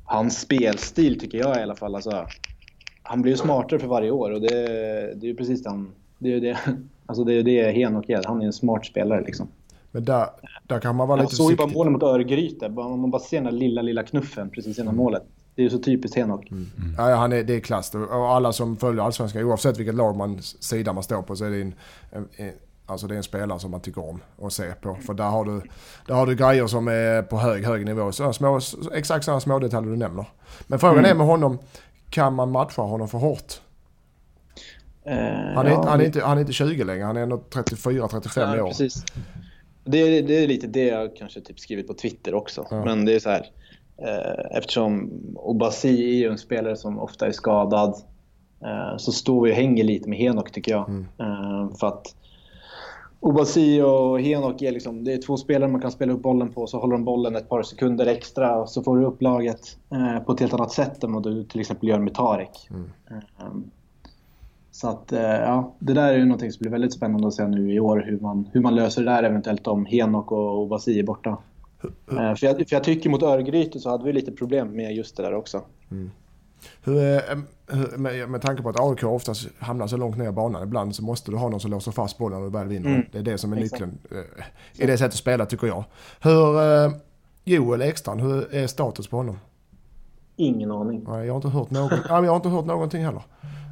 hans 0.05 0.39
spelstil 0.41 1.19
tycker 1.19 1.37
jag 1.37 1.57
i 1.57 1.61
alla 1.61 1.75
fall. 1.75 1.95
Alltså, 1.95 2.25
han 3.03 3.21
blir 3.21 3.31
ju 3.31 3.37
smartare 3.37 3.79
för 3.79 3.87
varje 3.87 4.11
år 4.11 4.31
och 4.31 4.41
det, 4.41 4.47
det 5.15 5.25
är 5.25 5.29
ju 5.29 5.35
precis 5.35 5.63
det 5.63 5.69
han... 5.69 5.91
Det 6.19 6.29
är 6.29 6.33
ju 6.33 6.39
det, 6.39 6.57
alltså 7.05 7.23
det, 7.23 7.33
är 7.33 7.35
ju 7.35 7.43
det 7.43 7.71
Henok 7.71 8.09
är. 8.09 8.23
Han 8.25 8.41
är 8.41 8.45
en 8.45 8.53
smart 8.53 8.85
spelare 8.85 9.21
liksom. 9.21 9.47
Men 9.91 10.05
där, 10.05 10.27
där 10.63 10.79
kan 10.79 10.95
man 10.95 11.07
vara 11.07 11.17
Man 11.17 11.25
lite 11.25 11.35
såg 11.35 11.51
ju 11.51 11.57
bara 11.57 11.63
försiktig. 11.63 11.77
målet 11.77 11.93
mot 11.93 12.03
Örgryte. 12.03 12.69
Man 12.69 13.11
bara 13.11 13.21
ser 13.21 13.37
den 13.37 13.43
där 13.45 13.51
lilla, 13.51 13.81
lilla 13.81 14.03
knuffen 14.03 14.49
precis 14.49 14.79
innan 14.79 14.95
målet. 14.95 15.23
Det 15.55 15.61
är 15.61 15.63
ju 15.63 15.69
så 15.69 15.79
typiskt 15.79 16.17
Henok. 16.17 16.47
Ja, 16.97 17.09
ja, 17.09 17.15
han 17.15 17.33
är, 17.33 17.43
det 17.43 17.55
är 17.55 17.59
klass. 17.59 17.95
Och 17.95 18.29
alla 18.29 18.53
som 18.53 18.77
följer 18.77 19.03
Allsvenskan, 19.03 19.43
oavsett 19.43 19.77
vilket 19.77 19.95
lag 19.95 20.15
man, 20.17 20.41
sida 20.41 20.93
man 20.93 21.03
står 21.03 21.21
på, 21.21 21.35
så 21.35 21.45
är 21.45 21.49
det 21.49 21.61
en, 21.61 21.73
en, 22.11 22.27
en, 22.35 22.51
alltså 22.85 23.07
det 23.07 23.13
är 23.15 23.17
en 23.17 23.23
spelare 23.23 23.59
som 23.59 23.71
man 23.71 23.79
tycker 23.81 24.09
om 24.09 24.19
att 24.41 24.53
se 24.53 24.71
på. 24.81 24.95
För 25.05 25.13
där 25.13 25.29
har 25.29 25.45
du, 25.45 25.61
där 26.07 26.15
har 26.15 26.25
du 26.27 26.35
grejer 26.35 26.67
som 26.67 26.87
är 26.87 27.21
på 27.21 27.37
hög, 27.37 27.65
hög 27.65 27.85
nivå. 27.85 28.11
Så 28.11 28.33
små, 28.33 28.59
exakt 28.93 29.25
sådana 29.25 29.39
små 29.41 29.59
detaljer 29.59 29.91
du 29.91 29.97
nämner. 29.97 30.25
Men 30.67 30.79
frågan 30.79 30.97
Mm. 30.99 31.11
är 31.11 31.15
med 31.15 31.27
honom, 31.27 31.57
kan 32.09 32.33
man 32.33 32.51
matcha 32.51 32.81
honom 32.81 33.07
för 33.07 33.17
hårt? 33.17 33.61
Eh, 35.05 35.13
Han 35.55 35.65
är, 35.65 35.69
ja, 35.71 35.75
inte, 35.77 35.89
han, 35.89 36.01
är 36.01 36.05
inte, 36.05 36.21
han 36.25 36.37
är 36.37 36.41
inte 36.41 36.53
20 36.53 36.83
längre, 36.83 37.03
han 37.03 37.17
är 37.17 37.21
ändå 37.21 37.37
34-35 37.53 38.55
Ja, 38.57 38.63
år. 38.63 38.67
precis. 38.67 39.03
Det 39.83 39.97
är, 39.97 40.21
det 40.23 40.43
är 40.43 40.47
lite 40.47 40.67
det 40.67 40.85
jag 40.85 41.15
kanske 41.15 41.41
typ 41.41 41.59
skrivit 41.59 41.87
på 41.87 41.93
Twitter 41.93 42.33
också. 42.33 42.67
Ja. 42.69 42.85
Men 42.85 43.05
det 43.05 43.15
är 43.15 43.19
så 43.19 43.29
här. 43.29 43.45
Eh, 43.97 44.57
eftersom 44.57 45.11
Obasi 45.35 46.23
är 46.23 46.31
en 46.31 46.37
spelare 46.37 46.75
som 46.75 46.99
ofta 46.99 47.27
är 47.27 47.31
skadad 47.31 47.95
eh, 48.61 48.97
så 48.97 49.11
står 49.11 49.45
vi 49.45 49.51
och 49.51 49.55
hänger 49.55 49.83
lite 49.83 50.09
med 50.09 50.19
Henok 50.19 50.51
tycker 50.51 50.71
jag. 50.71 50.89
Mm. 50.89 51.05
Eh, 51.19 51.75
för 51.79 51.87
att 51.87 52.15
Obasi 53.19 53.81
och 53.81 54.21
Henok 54.21 54.61
är, 54.61 54.71
liksom, 54.71 55.03
det 55.03 55.13
är 55.13 55.21
två 55.21 55.37
spelare 55.37 55.71
man 55.71 55.81
kan 55.81 55.91
spela 55.91 56.13
upp 56.13 56.21
bollen 56.21 56.49
på. 56.49 56.67
Så 56.67 56.79
håller 56.79 56.93
de 56.93 57.05
bollen 57.05 57.35
ett 57.35 57.49
par 57.49 57.63
sekunder 57.63 58.05
extra 58.05 58.61
och 58.61 58.69
så 58.69 58.83
får 58.83 58.97
du 58.97 59.05
upp 59.05 59.21
laget 59.21 59.77
på 60.25 60.31
ett 60.31 60.39
helt 60.39 60.53
annat 60.53 60.71
sätt 60.71 61.03
än 61.03 61.13
vad 61.13 61.23
du 61.23 61.43
till 61.43 61.59
exempel 61.59 61.89
gör 61.89 61.99
med 61.99 62.13
Tarek. 62.13 62.69
Mm. 62.69 63.71
Så 64.71 64.87
att, 64.87 65.07
ja, 65.11 65.73
det 65.79 65.93
där 65.93 66.13
är 66.13 66.17
ju 66.17 66.25
någonting 66.25 66.51
som 66.51 66.59
blir 66.59 66.71
väldigt 66.71 66.93
spännande 66.93 67.27
att 67.27 67.33
se 67.33 67.47
nu 67.47 67.73
i 67.73 67.79
år. 67.79 68.03
Hur 68.07 68.19
man, 68.19 68.49
hur 68.53 68.61
man 68.61 68.75
löser 68.75 69.03
det 69.03 69.11
där 69.11 69.23
eventuellt 69.23 69.67
om 69.67 69.85
Henok 69.85 70.31
och 70.31 70.61
Obasi 70.61 70.99
är 70.99 71.03
borta. 71.03 71.37
Eh, 72.11 72.35
för, 72.35 72.45
jag, 72.47 72.55
för 72.57 72.65
jag 72.69 72.83
tycker 72.83 73.09
mot 73.09 73.23
Örgryte 73.23 73.79
så 73.79 73.89
hade 73.89 74.03
vi 74.03 74.13
lite 74.13 74.31
problem 74.31 74.71
med 74.75 74.95
just 74.95 75.17
det 75.17 75.23
där 75.23 75.33
också. 75.33 75.61
Hur, 76.83 76.97
är- 77.01 77.41
hur, 77.67 77.97
med, 77.97 78.29
med 78.29 78.41
tanke 78.41 78.63
på 78.63 78.69
att 78.69 78.79
AIK 78.79 79.03
oftast 79.03 79.47
hamnar 79.59 79.87
så 79.87 79.97
långt 79.97 80.17
ner 80.17 80.29
i 80.29 80.31
banan 80.31 80.63
ibland 80.63 80.95
så 80.95 81.03
måste 81.03 81.31
du 81.31 81.37
ha 81.37 81.49
någon 81.49 81.59
som 81.59 81.71
låser 81.71 81.91
fast 81.91 82.17
bollen 82.17 82.39
när 82.39 82.45
du 82.45 82.51
väl 82.51 82.67
vinner. 82.67 82.89
Mm. 82.89 83.05
Det 83.11 83.17
är 83.17 83.23
det 83.23 83.37
som 83.37 83.53
är 83.53 83.57
nyckeln 83.57 83.97
eh, 84.11 84.83
i 84.83 84.87
det 84.87 84.97
sättet 84.97 85.13
att 85.13 85.13
spela 85.13 85.45
tycker 85.45 85.67
jag. 85.67 85.83
Hur, 86.21 86.61
eh, 86.61 86.91
Joel 87.43 87.81
Ekstrand, 87.81 88.21
hur 88.21 88.55
är 88.55 88.67
status 88.67 89.07
på 89.07 89.17
honom? 89.17 89.39
Ingen 90.35 90.71
aning. 90.71 91.05
Nej, 91.07 91.25
jag 91.25 91.33
har 91.33 91.37
inte 91.37 91.47
hört, 91.49 91.71
någon, 91.71 91.89
jag 92.09 92.23
har 92.23 92.35
inte 92.35 92.49
hört 92.49 92.65
någonting 92.65 93.05
heller. 93.05 93.21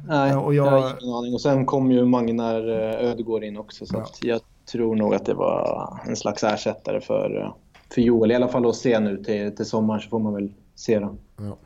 Nej, 0.08 0.36
och 0.36 0.54
jag- 0.54 0.66
jag 0.66 0.70
har 0.70 0.96
ingen 1.02 1.14
aning. 1.14 1.34
Och 1.34 1.40
sen 1.40 1.66
kom 1.66 1.90
ju 1.92 2.04
Magnar 2.04 2.68
eh, 2.68 3.10
Ödegård 3.10 3.44
in 3.44 3.56
också. 3.58 3.86
Så 3.86 3.96
Ja. 3.96 4.06
jag 4.22 4.40
tror 4.72 4.96
nog 4.96 5.14
att 5.14 5.26
det 5.26 5.34
var 5.34 5.90
en 6.06 6.16
slags 6.16 6.44
ersättare 6.44 7.00
för, 7.00 7.40
eh, 7.42 7.54
för 7.94 8.00
Joel. 8.00 8.30
I 8.30 8.34
alla 8.34 8.48
fall 8.48 8.66
att 8.66 8.76
se 8.76 9.00
nu 9.00 9.24
till, 9.24 9.56
till 9.56 9.66
sommaren 9.66 10.00
så 10.00 10.08
får 10.08 10.18
man 10.18 10.34
väl 10.34 10.52
se 10.74 10.98
det. 10.98 11.08
Ja. 11.36 11.56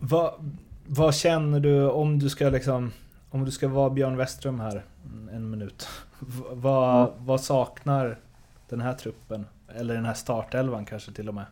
vad, 0.00 0.34
vad 0.86 1.14
känner 1.14 1.60
du 1.60 1.90
om 1.90 2.18
du 2.18 2.28
ska 2.28 2.48
liksom... 2.48 2.92
Om 3.30 3.44
du 3.44 3.50
ska 3.50 3.68
vara 3.68 3.90
Björn 3.90 4.16
Westström 4.16 4.60
här 4.60 4.84
en 5.32 5.50
minut. 5.50 5.88
Vad, 6.50 7.12
vad 7.18 7.40
saknar 7.40 8.18
den 8.68 8.80
här 8.80 8.94
truppen, 8.94 9.46
eller 9.76 9.94
den 9.94 10.04
här 10.04 10.14
startelvan 10.14 10.84
kanske 10.84 11.12
till 11.12 11.28
och 11.28 11.34
med, 11.34 11.44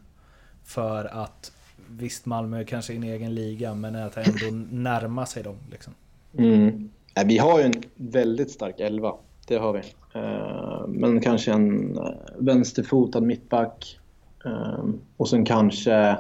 för 0.65 1.05
att 1.05 1.53
Visst, 1.89 2.27
Malmö 2.27 2.61
är 2.61 2.65
kanske 2.65 2.93
i 2.93 2.97
en 2.97 3.03
egen 3.03 3.35
liga, 3.35 3.75
men 3.75 3.97
att 3.97 4.17
ändå 4.17 4.57
närma 4.71 5.27
sig 5.27 5.43
dem. 5.43 5.57
Liksom. 5.71 5.95
Mm. 6.39 6.91
Vi 7.27 7.39
har 7.39 7.59
ju 7.59 7.65
en 7.65 7.83
väldigt 7.95 8.51
stark 8.51 8.81
elva. 8.81 9.15
Det 9.47 9.57
har 9.57 9.73
vi. 9.73 9.81
Eh, 10.15 10.87
men 10.89 11.21
kanske 11.21 11.53
en 11.53 11.97
eh, 11.99 12.11
vänsterfotad 12.39 13.21
mittback. 13.21 13.99
Eh, 14.45 14.85
och 15.17 15.29
sen 15.29 15.45
kanske... 15.45 16.17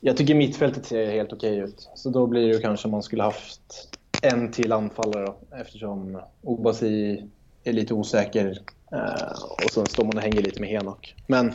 Jag 0.00 0.16
tycker 0.16 0.34
mittfältet 0.34 0.86
ser 0.86 1.10
helt 1.10 1.32
okej 1.32 1.58
ut. 1.58 1.90
Så 1.94 2.10
då 2.10 2.26
blir 2.26 2.46
det 2.46 2.52
kanske 2.52 2.62
kanske 2.62 2.88
man 2.88 3.02
skulle 3.02 3.22
haft 3.22 3.98
en 4.22 4.50
till 4.50 4.72
anfallare 4.72 5.26
då, 5.26 5.56
eftersom 5.56 6.20
Obasi 6.42 7.24
är 7.64 7.72
lite 7.72 7.94
osäker. 7.94 8.58
Eh, 8.92 9.64
och 9.64 9.70
sen 9.70 9.86
står 9.86 10.04
man 10.04 10.16
och 10.16 10.22
hänger 10.22 10.42
lite 10.42 10.60
med 10.60 10.70
Henok. 10.70 11.14
Men 11.26 11.52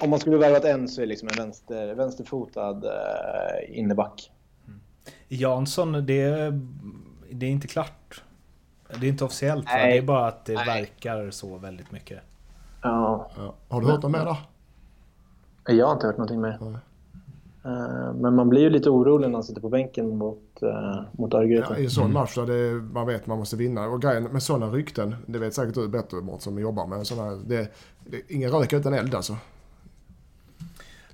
om 0.00 0.10
man 0.10 0.20
skulle 0.20 0.36
värvat 0.36 0.64
en 0.64 0.88
så 0.88 1.00
är 1.00 1.06
det 1.06 1.08
liksom 1.08 1.28
en 1.28 1.36
vänster, 1.36 1.94
vänsterfotad 1.94 2.82
eh, 2.84 3.78
inneback. 3.78 4.30
Mm. 4.66 4.80
Jansson, 5.28 5.92
det, 5.92 6.52
det 7.30 7.46
är 7.46 7.50
inte 7.50 7.68
klart. 7.68 8.22
Det 9.00 9.06
är 9.06 9.10
inte 9.10 9.24
officiellt, 9.24 9.64
va? 9.64 9.70
Det 9.76 9.98
är 9.98 10.02
bara 10.02 10.26
att 10.26 10.44
det 10.44 10.54
Nej. 10.54 10.66
verkar 10.66 11.30
så 11.30 11.56
väldigt 11.58 11.92
mycket. 11.92 12.20
Ja, 12.82 13.30
Ja. 13.36 13.54
Har 13.68 13.80
du 13.80 13.86
hört 13.86 14.02
något 14.02 14.12
mer 14.12 14.24
där? 14.24 14.36
Jag 15.76 15.86
har 15.86 15.92
inte 15.92 16.06
hört 16.06 16.16
någonting 16.16 16.40
mer. 16.40 16.58
Nej. 16.60 16.74
Eh, 17.64 18.12
Men 18.14 18.34
man 18.34 18.48
blir 18.48 18.60
ju 18.60 18.70
lite 18.70 18.90
orolig 18.90 19.26
när 19.28 19.34
han 19.34 19.44
sitter 19.44 19.60
på 19.60 19.68
bänken 19.68 20.16
mot, 20.18 20.58
uh, 20.62 21.02
mot 21.12 21.34
Örgryte. 21.34 21.66
Ja, 21.70 21.76
I 21.76 21.84
en 21.84 21.90
sån 21.90 22.12
match 22.12 22.34
där 22.34 22.46
det, 22.46 22.82
man 22.82 23.06
vet 23.06 23.26
man 23.26 23.38
måste 23.38 23.56
vinna. 23.56 23.88
Och 23.88 24.02
grejen 24.02 24.24
med 24.24 24.42
sådana 24.42 24.66
rykten, 24.72 25.16
det 25.26 25.38
vet 25.38 25.54
säkert 25.54 25.74
du 25.74 25.88
bättre 25.88 26.20
Mårten 26.20 26.40
som 26.40 26.58
jobbar 26.58 26.86
med 26.86 27.06
sådana. 27.06 27.30
Det, 27.30 27.68
det 28.06 28.16
är 28.16 28.22
ingen 28.28 28.50
rök 28.50 28.72
utan 28.72 28.94
eld 28.94 29.14
alltså. 29.14 29.36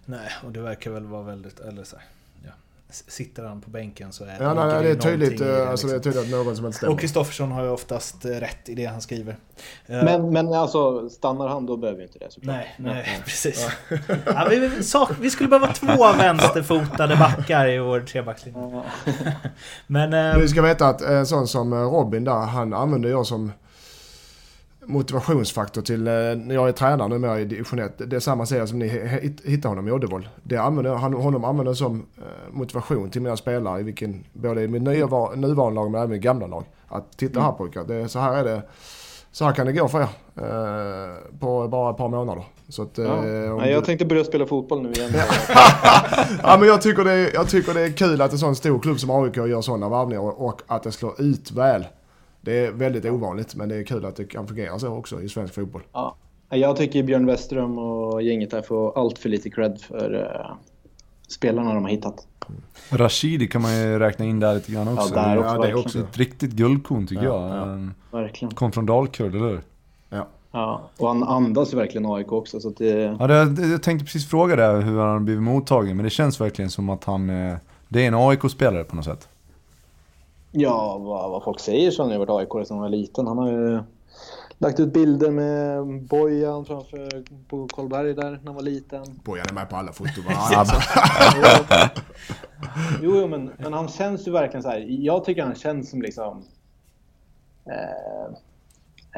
Nej, 0.05 0.29
och 0.45 0.53
det 0.53 0.61
verkar 0.61 0.91
väl 0.91 1.07
vara 1.07 1.23
väldigt... 1.23 1.61
Eller 1.61 1.85
så 1.85 1.97
här, 1.97 2.05
Sitter 2.91 3.45
han 3.45 3.61
på 3.61 3.71
bänken 3.71 4.13
så 4.13 4.25
är 4.25 4.37
Ja, 4.41 4.55
nej, 4.55 4.67
nej, 4.67 4.83
det 4.83 4.91
är 4.91 4.95
tydligt, 4.95 5.41
i 5.41 5.45
eh, 5.45 5.71
alltså, 5.71 5.87
det 5.87 5.93
är 5.93 5.97
liksom. 5.97 6.13
tydligt 6.13 6.35
att 6.35 6.45
någon 6.47 6.57
som 6.57 6.67
inte 6.67 6.79
stämmer. 6.79 6.93
Och 6.95 7.01
Kristoffersson 7.01 7.53
har 7.53 7.63
ju 7.63 7.69
oftast 7.71 8.25
eh, 8.25 8.29
rätt 8.31 8.69
i 8.69 8.75
det 8.75 8.85
han 8.85 9.01
skriver. 9.01 9.37
Eh, 9.87 10.05
Men, 10.05 10.33
men 10.33 10.53
alltså, 10.53 11.09
stannar 11.09 11.49
han 11.49 11.67
då 11.67 11.77
behöver 11.77 11.99
vi 11.99 12.05
inte 12.05 12.19
det 12.19 12.31
såklart. 12.31 12.57
Nej, 12.57 12.75
nej, 12.79 13.21
precis. 13.25 13.69
Ja, 14.27 14.47
vi, 14.51 14.59
vi, 14.59 14.83
sak, 14.83 15.11
vi 15.21 15.31
skulle 15.31 15.49
behöva 15.49 15.73
två 15.73 16.13
vänsterfotade 16.19 17.17
backar 17.17 17.69
i 17.69 17.79
vår 17.79 18.01
trebackslinje. 18.01 18.61
Ja. 18.73 18.83
Men... 19.87 20.13
eh, 20.13 20.39
Du 20.39 20.49
ska 20.49 20.63
veta 20.63 20.89
att 20.89 21.01
en 21.01 21.27
sån 21.27 21.49
som 21.49 21.75
Robin 21.75 22.25
där, 22.25 22.33
han 22.41 22.75
använder 22.75 23.09
jag 23.11 23.27
som 23.27 23.53
motivationsfaktor 24.87 25.83
till 25.83 26.07
eh, 26.07 26.13
när 26.13 26.55
jag 26.55 26.69
är 26.69 26.73
tränare 26.73 27.09
numera 27.09 27.41
i 27.41 27.45
division 27.45 27.79
1. 27.79 28.11
Det 28.11 28.17
är 28.17 28.21
samma 28.21 28.47
serie 28.47 28.67
som 28.67 28.79
ni 28.79 28.89
hittar 29.45 29.69
honom 29.69 29.89
i 29.89 29.91
Uddevål. 29.91 30.29
Det 30.43 30.57
använder, 30.57 30.95
han, 30.95 31.15
honom 31.15 31.45
använder 31.45 31.71
jag 31.71 31.77
som 31.77 32.07
eh, 32.17 32.23
motivation 32.55 33.11
till 33.11 33.23
mina 33.23 33.37
spelare 33.37 33.81
i 33.81 33.83
vilken, 33.83 34.25
både 34.33 34.63
i 34.63 34.69
mitt 34.69 34.83
nya, 34.83 35.07
va- 35.07 35.33
nuvarande 35.37 35.75
lag 35.81 35.91
men 35.91 36.03
även 36.03 36.17
i 36.17 36.19
gamla 36.19 36.47
lag. 36.47 36.65
Att 36.89 37.19
titta 37.19 37.41
här 37.41 37.53
pojkar, 37.53 37.85
det, 37.85 38.09
så 38.09 38.19
här 38.19 38.37
är 38.37 38.45
det. 38.45 38.63
Så 39.33 39.45
här 39.45 39.53
kan 39.53 39.67
det 39.67 39.73
gå 39.73 39.89
för 39.89 40.01
er. 40.01 40.09
Eh, 40.37 41.39
på 41.41 41.69
bara 41.69 41.91
ett 41.91 41.97
par 41.97 42.09
månader. 42.09 42.45
Så 42.69 42.83
att, 42.83 42.99
eh, 42.99 43.05
Ja. 43.05 43.21
Nej, 43.23 43.71
jag 43.73 43.83
du- 43.83 43.87
tänkte 43.87 44.05
börja 44.07 44.25
spela 44.25 44.47
fotboll 44.47 44.83
nu 44.83 44.93
igen. 44.93 45.11
ja, 46.43 46.57
men 46.61 46.69
jag, 46.69 46.83
tycker 46.83 47.05
det 47.05 47.13
är, 47.13 47.35
jag 47.35 47.49
tycker 47.49 47.75
det 47.75 47.81
är 47.81 47.91
kul 47.91 48.21
att 48.23 48.33
en 48.33 48.39
sån 48.39 48.57
stor 48.57 48.79
klubb 48.79 49.01
som 49.01 49.11
AIK 49.11 49.37
gör 49.37 49.61
sådana 49.61 49.89
varvningar 49.89 50.21
och, 50.23 50.47
och 50.47 50.63
att 50.67 50.83
det 50.83 50.93
slår 50.93 51.21
ut 51.21 51.51
väl. 51.53 51.87
Det 52.47 52.67
är 52.67 52.73
väldigt 52.73 53.05
ovanligt 53.05 53.55
men 53.55 53.69
det 53.69 53.77
är 53.77 53.85
kul 53.85 54.05
att 54.05 54.17
det 54.17 54.25
kan 54.25 54.47
fungera 54.47 54.79
så 54.79 54.89
också 54.89 55.23
i 55.23 55.29
svensk 55.29 55.55
fotboll. 55.55 55.83
ja. 55.93 56.17
Jag 56.49 56.77
tycker 56.77 57.03
Björn 57.03 57.27
Westström 57.27 57.79
och 57.79 58.23
gänget 58.23 58.51
där 58.51 58.63
får 58.63 58.99
allt 58.99 59.19
för 59.19 59.29
lite 59.29 59.51
cred 59.51 59.81
för 59.81 60.15
uh, 60.15 60.57
spelarna 61.29 61.75
de 61.75 61.83
har 61.85 61.91
hittat. 61.91 62.27
Rashidi 62.91 63.49
kan 63.49 63.63
man 63.63 63.77
ju 63.79 63.99
räkna 63.99 64.25
in 64.25 64.41
där 64.41 64.55
lite 64.55 64.73
grann 64.73 64.89
också. 64.89 65.15
Ja, 65.15 65.23
där 65.23 65.37
Det 65.37 65.41
är 65.41 65.45
också, 65.45 65.53
det 65.55 65.59
verkligen. 65.59 65.79
också. 65.79 65.99
Ett 65.99 66.17
riktigt 66.19 66.51
guldkorn 66.51 67.07
tycker 67.07 67.25
Ja, 67.25 67.49
jag. 67.49 67.57
ja. 67.59 67.73
Ehm, 67.73 67.95
Verkligen. 68.11 68.55
Kom 68.55 68.73
från 68.73 68.87
Dalkurd, 68.87 69.35
eller 69.35 69.49
hur? 69.49 69.61
Ja. 70.11 70.27
Ja, 70.53 70.91
och 70.99 71.09
han 71.09 71.23
andas 71.23 71.73
ju 71.73 71.77
verkligen 71.77 72.07
AIK 72.13 72.33
också. 72.33 72.61
Så 72.61 72.69
att 72.69 72.77
det, 72.77 73.17
Ja, 73.21 73.27
det, 73.27 73.45
det, 73.45 73.67
jag 73.67 73.83
tänkte 73.83 74.05
precis 74.05 74.31
fråga 74.31 74.57
det, 74.57 74.67
hur 74.85 74.99
han 75.01 75.09
har 75.11 75.21
blivit 75.21 75.43
mottagen. 75.43 75.97
Men 75.97 76.05
det 76.05 76.11
känns 76.11 76.41
verkligen 76.41 76.71
som 76.71 76.91
att 76.91 77.05
han 77.05 77.31
eh, 77.31 77.57
det 77.89 78.03
är 78.05 78.09
en 78.09 78.15
AIK-spelare 78.15 78.85
på 78.85 78.97
något 78.97 79.05
sätt. 79.05 79.29
Ja, 80.57 80.99
vad, 80.99 81.31
vad 81.31 81.45
folk 81.45 81.61
säger 81.61 81.91
så 81.91 82.03
har 82.03 82.11
han 82.11 82.21
ju 82.21 82.27
varit 82.27 82.53
AIK 82.53 82.67
sedan 82.67 82.77
han 82.77 82.83
var 82.83 82.89
liten. 82.89 83.27
Han 83.27 83.39
har 83.39 83.51
ju 83.51 83.81
lagt 84.59 84.81
ut 84.81 84.93
bilder 84.93 85.31
med 85.31 85.87
Bojan 86.03 86.65
framför 86.65 87.25
på 87.49 87.69
Karlberg 87.69 88.15
där 88.15 88.31
när 88.31 88.47
han 88.47 88.55
var 88.55 88.63
liten. 88.63 89.21
Bojan 89.25 89.47
är 89.51 89.55
med 89.55 89.71
på 89.71 89.77
alla 89.77 89.93
foton. 89.93 90.25
jo, 93.03 93.17
jo 93.17 93.29
men, 93.29 93.51
men 93.59 93.73
han 93.73 93.89
känns 93.89 94.29
ju 94.29 94.33
verkligen 94.33 94.63
så 94.63 94.69
här. 94.69 94.87
Jag 94.89 95.25
tycker 95.25 95.43
han 95.43 95.55
känns 95.55 95.91
som 95.91 96.03
liksom... 96.03 96.45
Eh, 97.67 98.37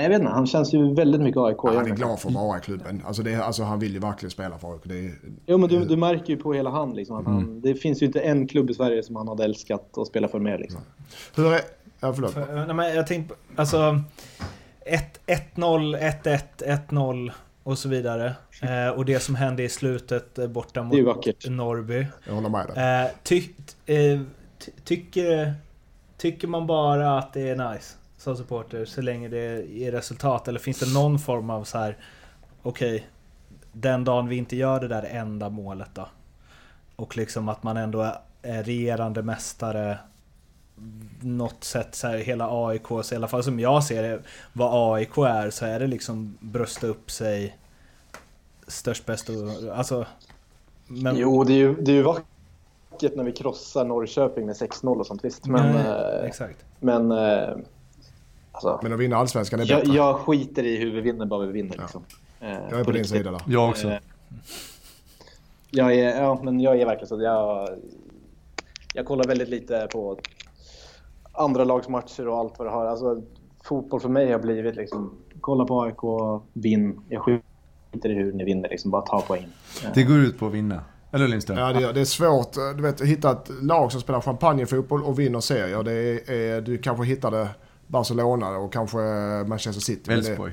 jag 0.02 0.08
vet 0.08 0.18
inte, 0.20 0.32
han 0.32 0.46
känns 0.46 0.74
ju 0.74 0.94
väldigt 0.94 1.20
mycket 1.20 1.40
AIK. 1.40 1.56
han 1.62 1.76
är 1.76 1.90
glad 1.90 2.20
för 2.20 2.28
att 2.28 2.34
vara 2.34 2.58
i 2.58 2.60
klubben. 2.60 3.02
Alltså, 3.06 3.22
det, 3.22 3.34
alltså 3.34 3.62
han 3.62 3.78
vill 3.78 3.92
ju 3.92 3.98
verkligen 3.98 4.30
spela 4.30 4.58
för 4.58 4.72
AIK. 4.72 4.80
Det 4.84 4.98
är, 4.98 5.12
Jo, 5.46 5.58
men 5.58 5.68
du, 5.68 5.84
du 5.84 5.96
märker 5.96 6.30
ju 6.32 6.36
på 6.36 6.52
hela 6.52 6.70
han 6.70 6.94
liksom 6.94 7.16
att 7.16 7.24
han, 7.24 7.60
det 7.60 7.74
finns 7.74 8.02
ju 8.02 8.06
inte 8.06 8.20
en 8.20 8.48
klubb 8.48 8.70
i 8.70 8.74
Sverige 8.74 9.02
som 9.02 9.16
han 9.16 9.28
hade 9.28 9.44
älskat 9.44 9.98
att 9.98 10.06
spela 10.06 10.28
för 10.28 10.38
mer 10.38 10.58
liksom. 10.58 10.80
hur 11.34 11.52
är... 11.52 11.60
Ja, 12.00 12.12
förlåt. 12.12 12.32
För, 12.32 12.66
nej, 12.66 12.74
men 12.74 12.94
jag 12.94 13.06
tänkte 13.06 13.34
alltså... 13.56 14.00
1-0, 15.56 15.98
1-1, 16.22 16.40
1-0 16.88 17.30
och 17.62 17.78
så 17.78 17.88
vidare. 17.88 18.34
Eh, 18.62 18.88
och 18.96 19.04
det 19.04 19.20
som 19.20 19.34
hände 19.34 19.62
i 19.62 19.68
slutet 19.68 20.38
eh, 20.38 20.46
borta 20.46 20.82
mot. 20.82 20.96
Norrby. 21.48 22.06
Jag 22.26 22.34
håller 22.34 22.48
med 22.48 22.66
dig. 22.66 23.04
Eh, 23.04 23.10
ty, 23.22 23.42
eh, 23.86 24.20
ty, 24.58 24.72
tycker, 24.84 25.54
tycker 26.16 26.48
man 26.48 26.66
bara 26.66 27.18
att 27.18 27.32
det 27.32 27.48
är 27.48 27.72
nice 27.72 27.97
som 28.18 28.36
supporter 28.36 28.84
så 28.84 29.02
länge 29.02 29.28
det 29.28 29.64
ger 29.70 29.92
resultat? 29.92 30.48
Eller 30.48 30.60
finns 30.60 30.78
det 30.78 30.94
någon 30.94 31.18
form 31.18 31.50
av 31.50 31.64
så 31.64 31.78
här 31.78 31.96
okej, 32.62 33.06
den 33.72 34.04
dagen 34.04 34.28
vi 34.28 34.36
inte 34.36 34.56
gör 34.56 34.80
det 34.80 34.88
där 34.88 35.02
enda 35.02 35.48
målet 35.48 35.90
då? 35.94 36.08
Och 36.96 37.16
liksom 37.16 37.48
att 37.48 37.62
man 37.62 37.76
ändå 37.76 38.00
är- 38.02 38.18
är 38.42 38.62
regerande 38.62 39.22
mästare 39.22 39.98
något 41.20 41.64
sätt 41.64 41.94
så 41.94 42.06
här, 42.06 42.18
hela 42.18 42.48
AIKs, 42.66 43.12
i 43.12 43.16
alla 43.16 43.28
fall 43.28 43.42
som 43.42 43.60
jag 43.60 43.84
ser 43.84 44.02
det, 44.02 44.20
vad 44.52 44.94
AIK 44.94 45.18
är, 45.18 45.50
så 45.50 45.64
är 45.66 45.80
det 45.80 45.86
liksom 45.86 46.36
brösta 46.40 46.86
upp 46.86 47.10
sig 47.10 47.58
störst, 48.66 49.06
bäst 49.06 49.28
och... 49.28 49.36
Alltså... 49.76 50.06
Men, 50.86 51.16
Jo, 51.16 51.44
det 51.44 51.52
är 51.52 51.56
ju, 51.56 51.74
det 51.74 51.90
är 51.90 51.94
ju 51.94 52.02
vackert 52.02 53.16
när 53.16 53.24
vi 53.24 53.32
krossar 53.32 53.84
Norrköping 53.84 54.46
med 54.46 54.56
6-0 54.56 55.00
och 55.00 55.06
sånt 55.06 55.24
visst. 55.24 55.46
Men, 55.46 55.72
Nej, 55.74 55.86
eh, 55.86 56.24
exakt. 56.24 56.64
men 56.80 57.12
eh, 57.12 57.56
alltså, 58.66 58.80
Men 58.82 58.92
att 58.92 58.98
vinna 59.00 59.16
allsvenskan 59.16 59.60
är 59.60 59.64
jag, 59.70 59.80
bättre. 59.80 59.92
jag 59.96 60.16
skiter 60.16 60.62
i 60.64 60.76
hur 60.76 60.90
vi 60.92 61.00
vinner, 61.00 61.26
bara 61.26 61.46
vi 61.46 61.52
vinner. 61.52 61.76
Liksom. 61.78 62.02
Eh, 62.40 62.48
Jag 62.48 62.80
är 62.80 62.84
på 62.84 62.90
din 62.90 63.02
riktigt. 63.02 63.08
sida 63.18 63.30
där. 63.30 63.40
Jag 63.46 63.68
också. 63.70 63.88
Eh, 63.88 63.98
Jag 65.70 65.94
är, 65.94 66.22
ja, 66.22 66.40
men 66.42 66.60
jag 66.60 66.80
är 66.80 66.86
verkligen 66.86 67.06
så. 67.08 67.14
att 67.14 67.22
Jag, 67.22 67.68
jag 68.94 69.06
kollar 69.06 69.24
väldigt 69.24 69.48
lite 69.48 69.88
på 69.92 70.18
andra 71.32 71.64
lags 71.64 71.88
matcher 71.88 72.28
och 72.28 72.38
allt 72.38 72.58
vad 72.58 72.66
det 72.66 72.70
har. 72.70 72.86
Alltså, 72.86 73.22
fotboll 73.64 74.00
för 74.00 74.08
mig 74.08 74.32
har 74.32 74.38
blivit 74.38 74.76
liksom, 74.76 75.12
kolla 75.40 75.64
på 75.64 75.82
AIK, 75.82 76.40
vinn. 76.52 77.00
Jag 77.08 77.22
skiter 77.22 78.08
i 78.10 78.14
hur 78.14 78.32
ni 78.32 78.44
vinner, 78.44 78.68
liksom, 78.68 78.90
bara 78.90 79.02
ta 79.02 79.20
poäng. 79.20 79.46
Det 79.94 80.02
går 80.02 80.18
ut 80.18 80.38
på 80.38 80.46
att 80.46 80.52
vinna. 80.52 80.80
Eller 81.12 81.28
Lindström? 81.28 81.58
Ja, 81.58 81.72
det, 81.72 81.92
det 81.92 82.00
är 82.00 82.04
svårt 82.04 82.56
eh, 82.56 82.76
du 82.76 82.82
vet, 82.82 83.00
att 83.00 83.06
hitta 83.06 83.30
ett 83.30 83.50
lag 83.62 83.92
som 83.92 84.00
spelar 84.00 84.20
champagnefotboll 84.20 85.02
och 85.02 85.18
vinner 85.18 85.40
serier. 85.40 85.82
Det 85.82 85.92
är, 85.92 86.32
är, 86.32 86.60
du 86.60 86.78
kanske 86.78 87.04
hittade 87.04 87.48
Barcelona 87.88 88.48
och 88.56 88.72
kanske 88.72 88.98
Manchester 89.46 89.80
City. 89.82 90.02
Men 90.06 90.20
det- 90.20 90.28
Elfsborg. 90.28 90.52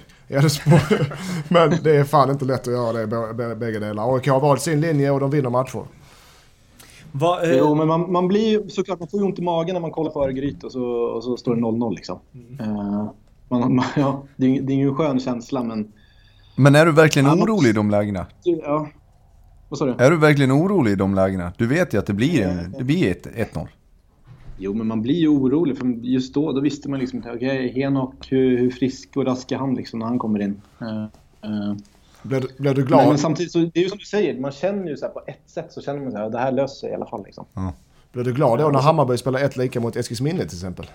Svårt. 0.49 0.99
Men 1.49 1.69
det 1.83 1.95
är 1.95 2.03
fan 2.03 2.29
inte 2.31 2.45
lätt 2.45 2.61
att 2.67 2.73
göra 2.73 2.93
det 2.93 3.05
bä- 3.05 3.33
bä- 3.33 3.55
bägge 3.55 3.79
delar. 3.79 4.15
AIK 4.15 4.27
har 4.27 4.39
valt 4.39 4.61
sin 4.61 4.81
linje 4.81 5.11
och 5.11 5.19
de 5.19 5.29
vinner 5.29 5.49
matcher. 5.49 5.83
Vad, 7.11 7.43
eh, 7.43 7.57
Jo, 7.57 7.75
men 7.75 7.87
man, 7.87 8.11
man 8.11 8.27
blir 8.27 8.49
ju 8.49 8.69
såklart 8.69 8.99
man 8.99 9.07
får 9.07 9.19
ju 9.19 9.25
ont 9.25 9.39
i 9.39 9.41
magen 9.41 9.73
när 9.73 9.79
man 9.81 9.91
kollar 9.91 10.11
på 10.11 10.23
Örgryte 10.25 10.65
och 10.65 10.71
så, 10.71 10.83
och 10.85 11.23
så 11.23 11.37
står 11.37 11.55
det 11.55 11.61
0-0 11.61 11.95
liksom. 11.95 12.19
Eh, 12.59 13.05
man, 13.49 13.75
man, 13.75 13.85
ja, 13.95 14.23
det, 14.35 14.45
är, 14.57 14.61
det 14.61 14.73
är 14.73 14.77
ju 14.77 14.87
en 14.89 14.95
skön 14.95 15.19
känsla 15.19 15.63
men... 15.63 15.91
Men 16.57 16.75
är 16.75 16.85
du 16.85 16.91
verkligen 16.91 17.25
Ja, 17.25 17.33
orolig 17.43 17.69
i 17.69 17.73
de 17.73 17.89
lägena? 17.89 18.25
Ja. 18.43 18.87
Vad 19.69 19.77
sa 19.77 19.85
du? 19.85 19.95
Är 19.99 20.11
du 20.11 20.17
verkligen 20.17 20.51
orolig 20.51 20.91
i 20.91 20.95
de 20.95 21.15
lägena? 21.15 21.51
Du 21.57 21.67
vet 21.67 21.93
ju 21.93 21.97
att 21.99 22.05
det 22.05 22.13
blir, 22.13 22.41
en, 22.47 22.75
det 22.77 22.83
blir 22.83 23.11
ett 23.11 23.25
1-0. 23.53 23.67
Jo, 24.57 24.73
men 24.73 24.87
man 24.87 25.01
blir 25.01 25.15
ju 25.15 25.27
orolig 25.27 25.77
för 25.77 25.85
just 25.87 26.33
då, 26.33 26.51
då 26.51 26.61
visste 26.61 26.89
man 26.89 26.99
liksom 26.99 27.17
inte, 27.17 27.31
okej, 27.31 27.71
Henok, 27.75 28.13
hur, 28.31 28.57
hur 28.57 28.71
frisk 28.71 29.17
och 29.17 29.25
rask 29.25 29.51
är 29.51 29.57
han 29.57 29.75
liksom 29.75 29.99
när 29.99 30.05
han 30.05 30.19
kommer 30.19 30.39
in? 30.41 30.61
Eh, 30.81 31.03
eh, 31.41 31.73
Blir, 32.21 32.41
du- 32.41 32.47
blir 32.57 32.73
du 32.73 32.81
men, 32.81 32.87
glad? 32.87 33.07
men 33.07 33.17
samtidigt 33.17 33.51
så, 33.51 33.59
det 33.59 33.79
är 33.79 33.83
ju 33.83 33.89
som 33.89 33.97
du 33.97 34.05
säger, 34.05 34.39
man 34.39 34.51
känner 34.51 34.87
ju 34.87 34.97
så 34.97 35.05
här 35.05 35.13
på 35.13 35.21
ett 35.27 35.41
sätt 35.45 35.71
så 35.71 35.81
känner 35.81 35.99
man 35.99 36.11
så 36.11 36.17
här, 36.17 36.29
det 36.29 36.39
här 36.39 36.51
löser 36.51 36.75
sig 36.75 36.89
i 36.89 36.93
alla 36.93 37.05
fall 37.05 37.23
liksom. 37.25 37.45
Blir 38.11 38.23
du 38.23 38.33
glad 38.33 38.59
då 38.59 38.69
när 38.69 38.79
Hammarby 38.79 39.17
spelar 39.17 39.39
ett 39.39 39.57
lika 39.57 39.79
mot 39.79 39.95
Eskilsminne 39.95 40.45
till 40.45 40.57
exempel? 40.57 40.85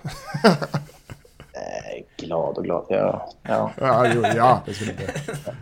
Eh, 1.53 2.05
glad 2.27 2.57
och 2.59 2.64
glad, 2.64 2.85
ja. 2.88 3.29
ja. 3.42 3.70
Ja, 3.81 4.07
jo, 4.14 4.23
ja 4.37 4.62
det 4.66 4.75
skulle 4.75 4.90
inte. 4.90 5.12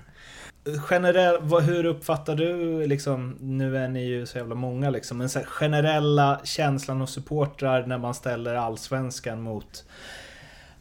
generell, 0.64 1.37
vad, 1.40 1.62
hur 1.62 1.85
uppfattar 1.85 2.37
du 2.37 2.87
liksom, 2.87 3.37
nu 3.40 3.77
är 3.77 3.88
ni 3.88 4.05
ju 4.05 4.27
så 4.27 4.38
jävla 4.38 4.55
många 4.55 4.90
liksom, 4.90 5.18
men 5.18 5.29
så 5.29 5.38
här, 5.38 5.47
generella 5.47 6.40
känslan 6.44 7.01
hos 7.01 7.12
supportrar 7.12 7.87
när 7.87 7.99
man 7.99 8.14
ställer 8.14 8.55
allsvenskan 8.55 9.42
mot 9.42 9.85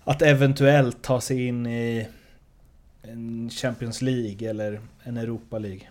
att 0.04 0.22
eventuellt 0.22 1.02
ta 1.02 1.22
sig 1.22 1.48
in 1.48 1.68
i 1.68 2.08
en 3.02 3.50
Champions 3.50 4.02
League 4.02 4.50
eller 4.50 4.82
en 5.04 5.18
Europa 5.18 5.58
League? 5.58 5.82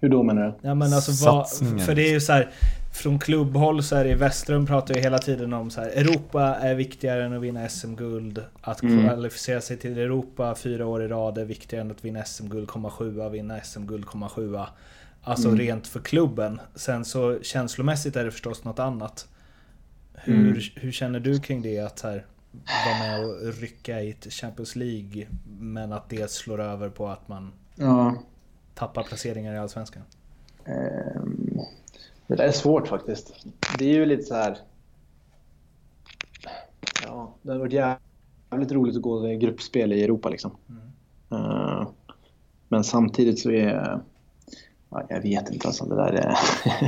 Hur 0.00 0.08
då 0.08 0.22
menar 0.22 0.42
du? 0.42 0.68
Ja 0.68 0.74
men 0.74 0.92
alltså 0.92 1.24
vad, 1.26 1.48
för 1.86 1.94
det 1.94 2.08
är 2.08 2.12
ju 2.12 2.20
så 2.20 2.32
här 2.32 2.50
Från 2.98 3.18
klubbhåll 3.18 3.82
så 3.82 3.96
är 3.96 4.04
det 4.04 4.14
Westrum 4.14 4.66
pratar 4.66 4.94
ju 4.94 5.00
hela 5.00 5.18
tiden 5.18 5.52
om 5.52 5.70
så 5.70 5.80
här 5.80 5.88
Europa 5.88 6.42
är 6.42 6.74
viktigare 6.74 7.24
än 7.24 7.32
att 7.32 7.42
vinna 7.42 7.68
SM-guld 7.68 8.44
Att 8.60 8.82
Mm. 8.82 9.04
kvalificera 9.04 9.60
sig 9.60 9.76
till 9.76 9.98
Europa 9.98 10.54
fyra 10.54 10.86
år 10.86 11.02
i 11.02 11.08
rad 11.08 11.38
är 11.38 11.44
viktigare 11.44 11.80
än 11.84 11.90
att 11.90 12.04
vinna 12.04 12.24
SM-guld, 12.24 12.68
komma 12.68 12.90
sjua, 12.90 13.28
vinna 13.28 13.60
SM-guld, 13.60 14.06
komma 14.06 14.28
sjua 14.28 14.68
Alltså 15.22 15.48
Mm. 15.48 15.60
rent 15.60 15.86
för 15.86 16.00
klubben 16.00 16.60
Sen 16.74 17.04
så 17.04 17.38
känslomässigt 17.42 18.16
är 18.16 18.24
det 18.24 18.30
förstås 18.30 18.64
något 18.64 18.78
annat 18.78 19.28
Hur, 20.14 20.50
Mm. 20.50 20.60
hur 20.76 20.92
känner 20.92 21.20
du 21.20 21.40
kring 21.40 21.62
det 21.62 21.78
att 21.78 22.00
här 22.00 22.24
vara 22.86 22.98
med 22.98 23.24
och 23.26 23.54
rycka 23.60 24.00
i 24.00 24.10
ett 24.10 24.32
Champions 24.32 24.76
League 24.76 25.26
Men 25.60 25.92
att 25.92 26.08
det 26.10 26.30
slår 26.30 26.60
över 26.60 26.88
på 26.88 27.08
att 27.08 27.28
man 27.28 27.52
Ja. 27.74 28.14
tappar 28.74 29.02
placeringar 29.02 29.54
i 29.54 29.58
Allsvenskan? 29.58 30.02
Ehm, 30.64 31.47
det 32.28 32.36
där 32.36 32.44
är 32.44 32.52
svårt 32.52 32.88
faktiskt. 32.88 33.46
Det 33.78 33.84
är 33.84 33.94
ju 33.94 34.06
lite 34.06 34.22
så 34.22 34.34
här... 34.34 34.58
Ja, 37.06 37.34
det 37.42 37.52
har 37.52 37.58
varit 37.58 37.72
jävligt 37.72 38.72
roligt 38.72 38.96
att 38.96 39.02
gå 39.02 39.28
i 39.28 39.36
gruppspel 39.36 39.92
i 39.92 40.02
Europa 40.04 40.28
liksom. 40.28 40.56
Eh, 41.30 41.88
men 42.68 42.84
samtidigt 42.84 43.38
så 43.38 43.50
är... 43.50 44.00
Ja, 44.90 45.06
jag 45.08 45.22
vet 45.22 45.50
inte 45.50 45.66
alltså, 45.66 45.84
det 45.84 45.96
där 45.96 46.12
är... 46.12 46.34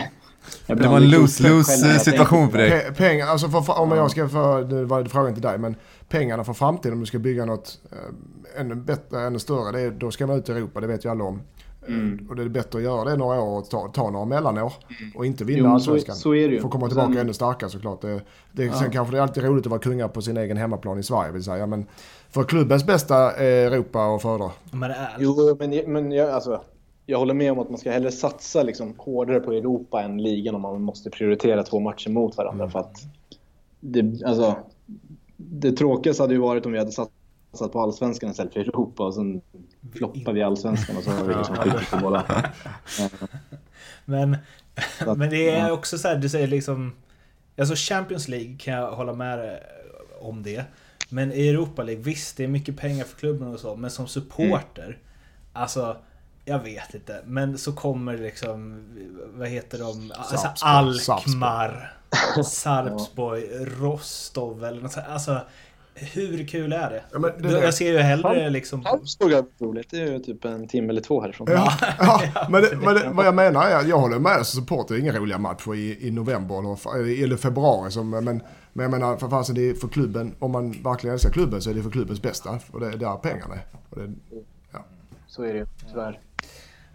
Det 0.66 0.88
var 0.88 0.96
en 0.96 1.10
lose-lose 1.10 1.98
situation 1.98 2.50
för 2.50 2.58
det. 2.58 2.68
dig. 2.68 2.90
Pe- 2.90 2.94
pengar, 2.94 3.26
alltså 3.26 3.48
för, 3.48 3.78
om 3.78 3.90
jag 3.90 4.10
ska 4.10 4.28
för, 4.28 4.64
nu 4.64 4.84
var 4.84 5.02
det 5.02 5.08
frågan 5.08 5.34
till 5.34 5.42
dig, 5.42 5.58
men 5.58 5.76
pengarna 6.08 6.44
för 6.44 6.52
framtiden 6.52 6.92
om 6.92 7.00
du 7.00 7.06
ska 7.06 7.18
bygga 7.18 7.44
något 7.44 7.80
eh, 7.92 8.60
ännu 8.60 8.74
bättre, 8.74 9.20
ännu 9.20 9.38
större, 9.38 9.72
det 9.72 9.80
är, 9.80 9.90
då 9.90 10.10
ska 10.10 10.26
man 10.26 10.38
ut 10.38 10.48
i 10.48 10.52
Europa, 10.52 10.80
det 10.80 10.86
vet 10.86 11.04
ju 11.04 11.10
alla 11.10 11.24
om. 11.24 11.42
Mm. 11.88 12.26
Och 12.30 12.36
det 12.36 12.42
är 12.42 12.48
bättre 12.48 12.78
att 12.78 12.84
göra 12.84 13.04
det 13.10 13.16
några 13.16 13.40
år 13.42 13.58
och 13.58 13.70
ta, 13.70 13.88
ta 13.88 14.10
några 14.10 14.24
mellanår 14.24 14.72
och 15.14 15.26
inte 15.26 15.44
vinna 15.44 15.58
Jo, 15.58 15.64
men 15.68 15.80
så- 15.80 15.90
allsvenskan. 15.90 16.16
så 16.16 16.34
är 16.34 16.48
det 16.48 16.54
ju. 16.54 16.60
Få 16.60 16.68
komma 16.68 16.86
tillbaka 16.88 17.12
sen- 17.12 17.18
ännu 17.20 17.32
starkare 17.32 17.70
såklart. 17.70 18.00
Det, 18.02 18.20
det, 18.52 18.72
Sen 18.72 18.90
kanske 18.90 19.14
det 19.14 19.18
är 19.18 19.22
alltid 19.22 19.44
roligt 19.44 19.66
att 19.66 19.70
vara 19.70 19.80
kungar 19.80 20.08
på 20.08 20.22
sin 20.22 20.36
egen 20.36 20.56
hemmaplan 20.56 20.98
i 20.98 21.02
Sverige 21.02 21.32
vill 21.32 21.44
säga. 21.44 21.66
Men 21.66 21.86
för 22.30 22.44
klubbens 22.44 22.86
bästa 22.86 23.32
är 23.32 23.66
Europa 23.72 24.06
och 24.06 24.22
föredra. 24.22 24.50
Men 24.72 24.90
är, 24.90 25.16
Jo, 25.18 25.56
men, 25.58 25.92
men 25.92 26.12
jag, 26.12 26.30
alltså, 26.30 26.60
jag 27.06 27.18
håller 27.18 27.34
med 27.34 27.52
om 27.52 27.58
att 27.58 27.70
man 27.70 27.78
ska 27.78 27.90
hellre 27.90 28.10
satsa 28.12 28.62
liksom, 28.62 28.94
hårdare 28.98 29.40
på 29.40 29.52
Europa 29.52 30.02
än 30.02 30.22
ligan 30.22 30.54
om 30.54 30.62
man 30.62 30.82
måste 30.82 31.10
prioritera 31.10 31.62
två 31.62 31.80
matcher 31.80 32.10
mot 32.10 32.36
varandra. 32.36 32.70
För 32.70 32.78
att 32.78 33.02
det, 33.80 34.22
alltså, 34.26 34.56
det 35.36 35.72
tråkigaste 35.72 36.22
hade 36.22 36.34
ju 36.34 36.40
varit 36.40 36.66
om 36.66 36.72
vi 36.72 36.78
hade 36.78 36.92
satsat 36.92 37.72
på 37.72 37.80
allsvenskan 37.80 38.30
istället 38.30 38.52
för 38.52 38.60
Europa 38.60 39.06
och 39.06 39.14
sen 39.14 39.40
floppar 39.94 40.32
vi 40.32 40.42
allsvenskan 40.42 40.96
och 40.96 41.02
så 41.04 41.10
har 41.10 41.24
vi 41.24 41.34
liksom 41.34 41.56
skitit 41.56 41.90
på 41.90 41.96
båda. 41.96 42.24
Men, 44.04 44.36
att- 44.98 45.18
men 45.18 45.30
det 45.30 45.50
är 45.50 45.70
också 45.70 45.98
så 45.98 46.08
här, 46.08 46.16
du 46.16 46.28
säger 46.28 46.46
liksom... 46.46 46.92
Alltså 47.58 47.74
Champions 47.76 48.28
League 48.28 48.56
kan 48.58 48.74
jag 48.74 48.90
hålla 48.92 49.12
med 49.12 49.60
om 50.20 50.42
det. 50.42 50.64
Men 51.08 51.32
i 51.32 51.48
Europa 51.48 51.82
League, 51.82 52.02
visst 52.02 52.36
det 52.36 52.44
är 52.44 52.48
mycket 52.48 52.76
pengar 52.76 53.04
för 53.04 53.18
klubben 53.18 53.48
och 53.54 53.60
så, 53.60 53.76
men 53.76 53.90
som 53.90 54.06
supporter. 54.08 54.98
Alltså, 55.52 55.96
jag 56.44 56.58
vet 56.58 56.94
inte. 56.94 57.20
Men 57.26 57.58
så 57.58 57.72
kommer 57.72 58.18
liksom, 58.18 58.84
vad 59.34 59.48
heter 59.48 59.78
de? 59.78 60.12
Alltså 60.16 60.52
Alkmaar, 60.64 61.92
Sarpsborg, 62.44 63.42
Rostov 63.80 64.64
eller 64.64 64.82
något 64.82 64.92
sånt. 64.92 65.06
Alltså, 65.08 65.40
Hur 65.94 66.46
kul 66.46 66.72
är 66.72 66.90
det? 66.90 67.02
Ja, 67.12 67.18
men 67.18 67.30
det- 67.38 67.48
Du, 67.48 67.58
jag 67.58 67.74
ser 67.74 67.92
ju 67.92 67.98
hellre 67.98 68.50
liksom... 68.50 68.84
Halmstad 68.84 69.32
är 69.32 69.44
roligt. 69.58 69.90
Det 69.90 69.96
är 70.00 70.12
ju 70.12 70.18
typ 70.18 70.44
en 70.44 70.68
timme 70.68 70.88
eller 70.88 71.00
två 71.00 71.20
härifrån. 71.20 71.46
Ja, 71.50 71.72
ja, 71.98 72.46
men, 72.50 72.62
det, 72.62 72.76
men 72.76 72.94
det, 72.94 73.10
vad 73.12 73.26
jag 73.26 73.34
menar 73.34 73.66
är 73.66 73.76
att 73.76 73.88
jag 73.88 73.98
håller 73.98 74.18
med 74.18 74.46
som 74.46 74.60
support. 74.62 74.88
Det 74.88 74.94
är 74.94 74.98
inga 74.98 75.12
roliga 75.12 75.38
matcher 75.38 75.74
i, 75.74 76.06
i 76.06 76.10
november 76.10 76.58
eller, 77.24 77.36
februari. 77.36 77.90
Som, 77.90 78.10
men, 78.10 78.24
men 78.24 78.42
jag 78.82 78.90
menar, 78.90 79.16
för 79.16 79.28
fasen 79.28 79.54
det 79.54 79.70
är 79.70 79.74
för 79.74 79.88
klubben, 79.88 80.34
om 80.38 80.50
man 80.52 80.70
verkligen 80.82 81.14
älskar 81.14 81.30
klubben 81.30 81.62
så 81.62 81.70
är 81.70 81.74
det 81.74 81.82
för 81.82 81.90
klubbens 81.90 82.22
bästa. 82.22 82.58
Och 82.72 82.80
det 82.80 82.86
är 82.86 82.96
där 82.96 83.16
pengarna 83.16 83.54
är. 83.54 83.64
Det, 83.96 84.12
Så 85.26 85.42
är 85.42 85.52
det 85.52 85.58
ju 85.58 85.66
tyvärr. 85.88 86.20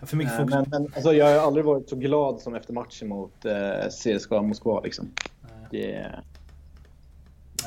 För 0.06 0.18
mycket 0.18 0.34
Eh, 0.34 0.40
fokus. 0.40 0.54
Men, 0.56 0.66
men 0.70 0.92
alltså, 0.96 1.14
jag 1.14 1.26
har 1.40 1.48
aldrig 1.48 1.66
varit 1.66 1.90
så 1.90 1.96
glad 1.96 2.40
som 2.42 2.56
efter 2.56 2.74
matchen 2.74 3.08
mot 3.08 3.46
eh, 3.46 3.90
CSKA 3.90 4.42
Moskva. 4.42 4.82
Liksom. 4.82 5.12
Det, 5.72 6.12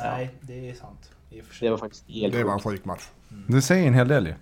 Nej, 0.03 0.31
det 0.41 0.71
är 0.71 0.75
sant. 0.75 1.11
Det 1.61 1.71
var 1.71 1.77
faktiskt 1.79 2.05
helt 2.11 2.35
det 2.35 2.45
var 2.45 2.53
en 2.53 2.61
sjuk 2.61 2.85
match. 2.85 3.09
Det 3.49 3.63
säger 3.63 3.87
en 3.89 3.95
hel 3.95 4.09
del 4.09 4.27
ju. 4.27 4.35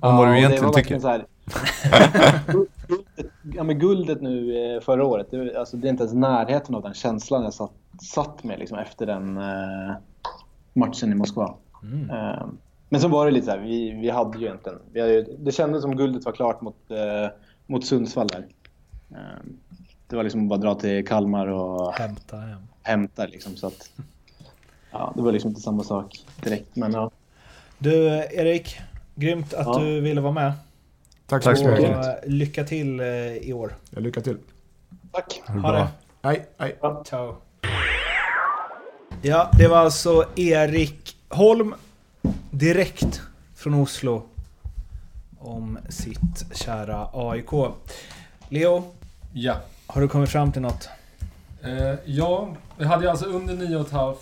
Om 0.00 0.16
vad 0.16 0.28
du 0.28 0.32
det 0.32 0.38
egentligen 0.38 0.64
var 0.64 0.72
tycker. 0.72 0.98
Så 0.98 1.08
här, 1.08 1.24
guldet, 2.86 3.32
ja, 3.54 3.62
men 3.62 3.78
guldet 3.78 4.20
nu 4.22 4.56
eh, 4.74 4.80
förra 4.80 5.04
året, 5.06 5.26
det, 5.30 5.56
alltså, 5.58 5.76
det 5.76 5.88
är 5.88 5.90
inte 5.90 6.02
ens 6.02 6.14
närheten 6.14 6.74
av 6.74 6.82
den 6.82 6.94
känslan 6.94 7.42
jag 7.42 7.54
satt, 7.54 7.72
satt 8.02 8.44
med 8.44 8.58
liksom, 8.58 8.78
efter 8.78 9.06
den 9.06 9.36
eh, 9.36 9.94
matchen 10.72 11.12
i 11.12 11.14
Moskva. 11.14 11.54
Mm. 11.82 12.10
Eh, 12.10 12.46
men 12.88 13.00
så 13.00 13.08
var 13.08 13.26
det 13.26 13.32
lite 13.32 13.44
så 13.46 13.50
här, 13.52 13.58
vi, 13.58 13.90
vi 13.90 14.10
hade 14.10 14.38
ju 14.38 14.50
inte 14.52 14.70
en, 14.70 14.78
vi 14.92 15.00
hade, 15.00 15.12
ju- 15.12 15.36
Det 15.38 15.52
kändes 15.52 15.82
som 15.82 15.96
guldet 15.96 16.24
var 16.24 16.32
klart 16.32 16.60
mot, 16.60 16.90
eh, 16.90 17.30
mot 17.66 17.86
Sundsvall 17.86 18.26
där. 18.28 18.46
Eh, 19.10 19.16
det 20.08 20.16
var 20.16 20.22
liksom 20.22 20.48
bara 20.48 20.58
dra 20.58 20.74
till 20.74 21.06
Kalmar 21.06 21.46
och 21.46 21.92
Hämta 21.92 22.36
hem. 22.36 22.58
hämta 22.82 23.26
liksom. 23.26 23.56
Så 23.56 23.66
att, 23.66 23.90
ja, 24.98 25.12
det 25.16 25.22
var 25.22 25.32
liksom 25.32 25.48
inte 25.48 25.60
samma 25.60 25.84
sak 25.84 26.24
direkt. 26.42 26.76
Men 26.76 26.92
ja, 26.92 27.10
Du, 27.78 28.06
Erik. 28.32 28.76
Grymt 29.14 29.54
att 29.54 29.66
Ja. 29.66 29.78
du 29.78 30.00
ville 30.00 30.20
vara 30.20 30.32
med. 30.32 30.52
Tack 31.26 31.42
så 31.42 31.50
mycket. 31.50 31.68
Och 31.96 32.04
eh, 32.04 32.14
lycka 32.26 32.64
till 32.64 33.00
eh, 33.00 33.06
i 33.36 33.52
år. 33.52 33.76
Ja, 33.90 34.00
lycka 34.00 34.20
till. 34.20 34.36
tack. 35.12 35.40
Ha 35.62 35.72
det. 35.72 35.88
Hej, 36.22 36.46
hej. 36.58 36.76
Ciao. 37.06 37.36
Ja, 39.22 39.50
det 39.58 39.68
var 39.68 39.76
alltså 39.76 40.24
Erik 40.36 41.16
Holm 41.28 41.74
direkt 42.50 43.20
från 43.54 43.74
Oslo 43.74 44.22
om 45.38 45.78
sitt 45.88 46.44
kära 46.56 47.08
AIK. 47.12 47.50
Leo, 48.48 48.84
Ja. 49.32 49.56
har 49.86 50.00
du 50.00 50.08
kommit 50.08 50.30
fram 50.30 50.52
till 50.52 50.62
något? 50.62 50.88
Eh, 51.62 51.94
ja, 52.04 52.48
vi 52.78 52.84
hade 52.84 53.02
ju 53.04 53.10
alltså 53.10 53.26
under 53.26 53.54
9,5 53.54 54.14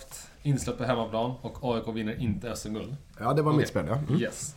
insläpp 0.45 0.79
på 0.79 0.85
hemmaplan 0.85 1.35
och 1.41 1.75
AIK 1.75 1.97
vinner 1.97 2.21
inte 2.21 2.57
SM-guld. 2.57 2.97
Ja, 3.19 3.33
det 3.33 3.43
var 3.43 3.53
Okej. 3.53 3.59
mitt 3.59 3.69
spel 3.69 3.85
ja. 3.89 3.97
Mm. 3.97 4.21
Yes. 4.21 4.57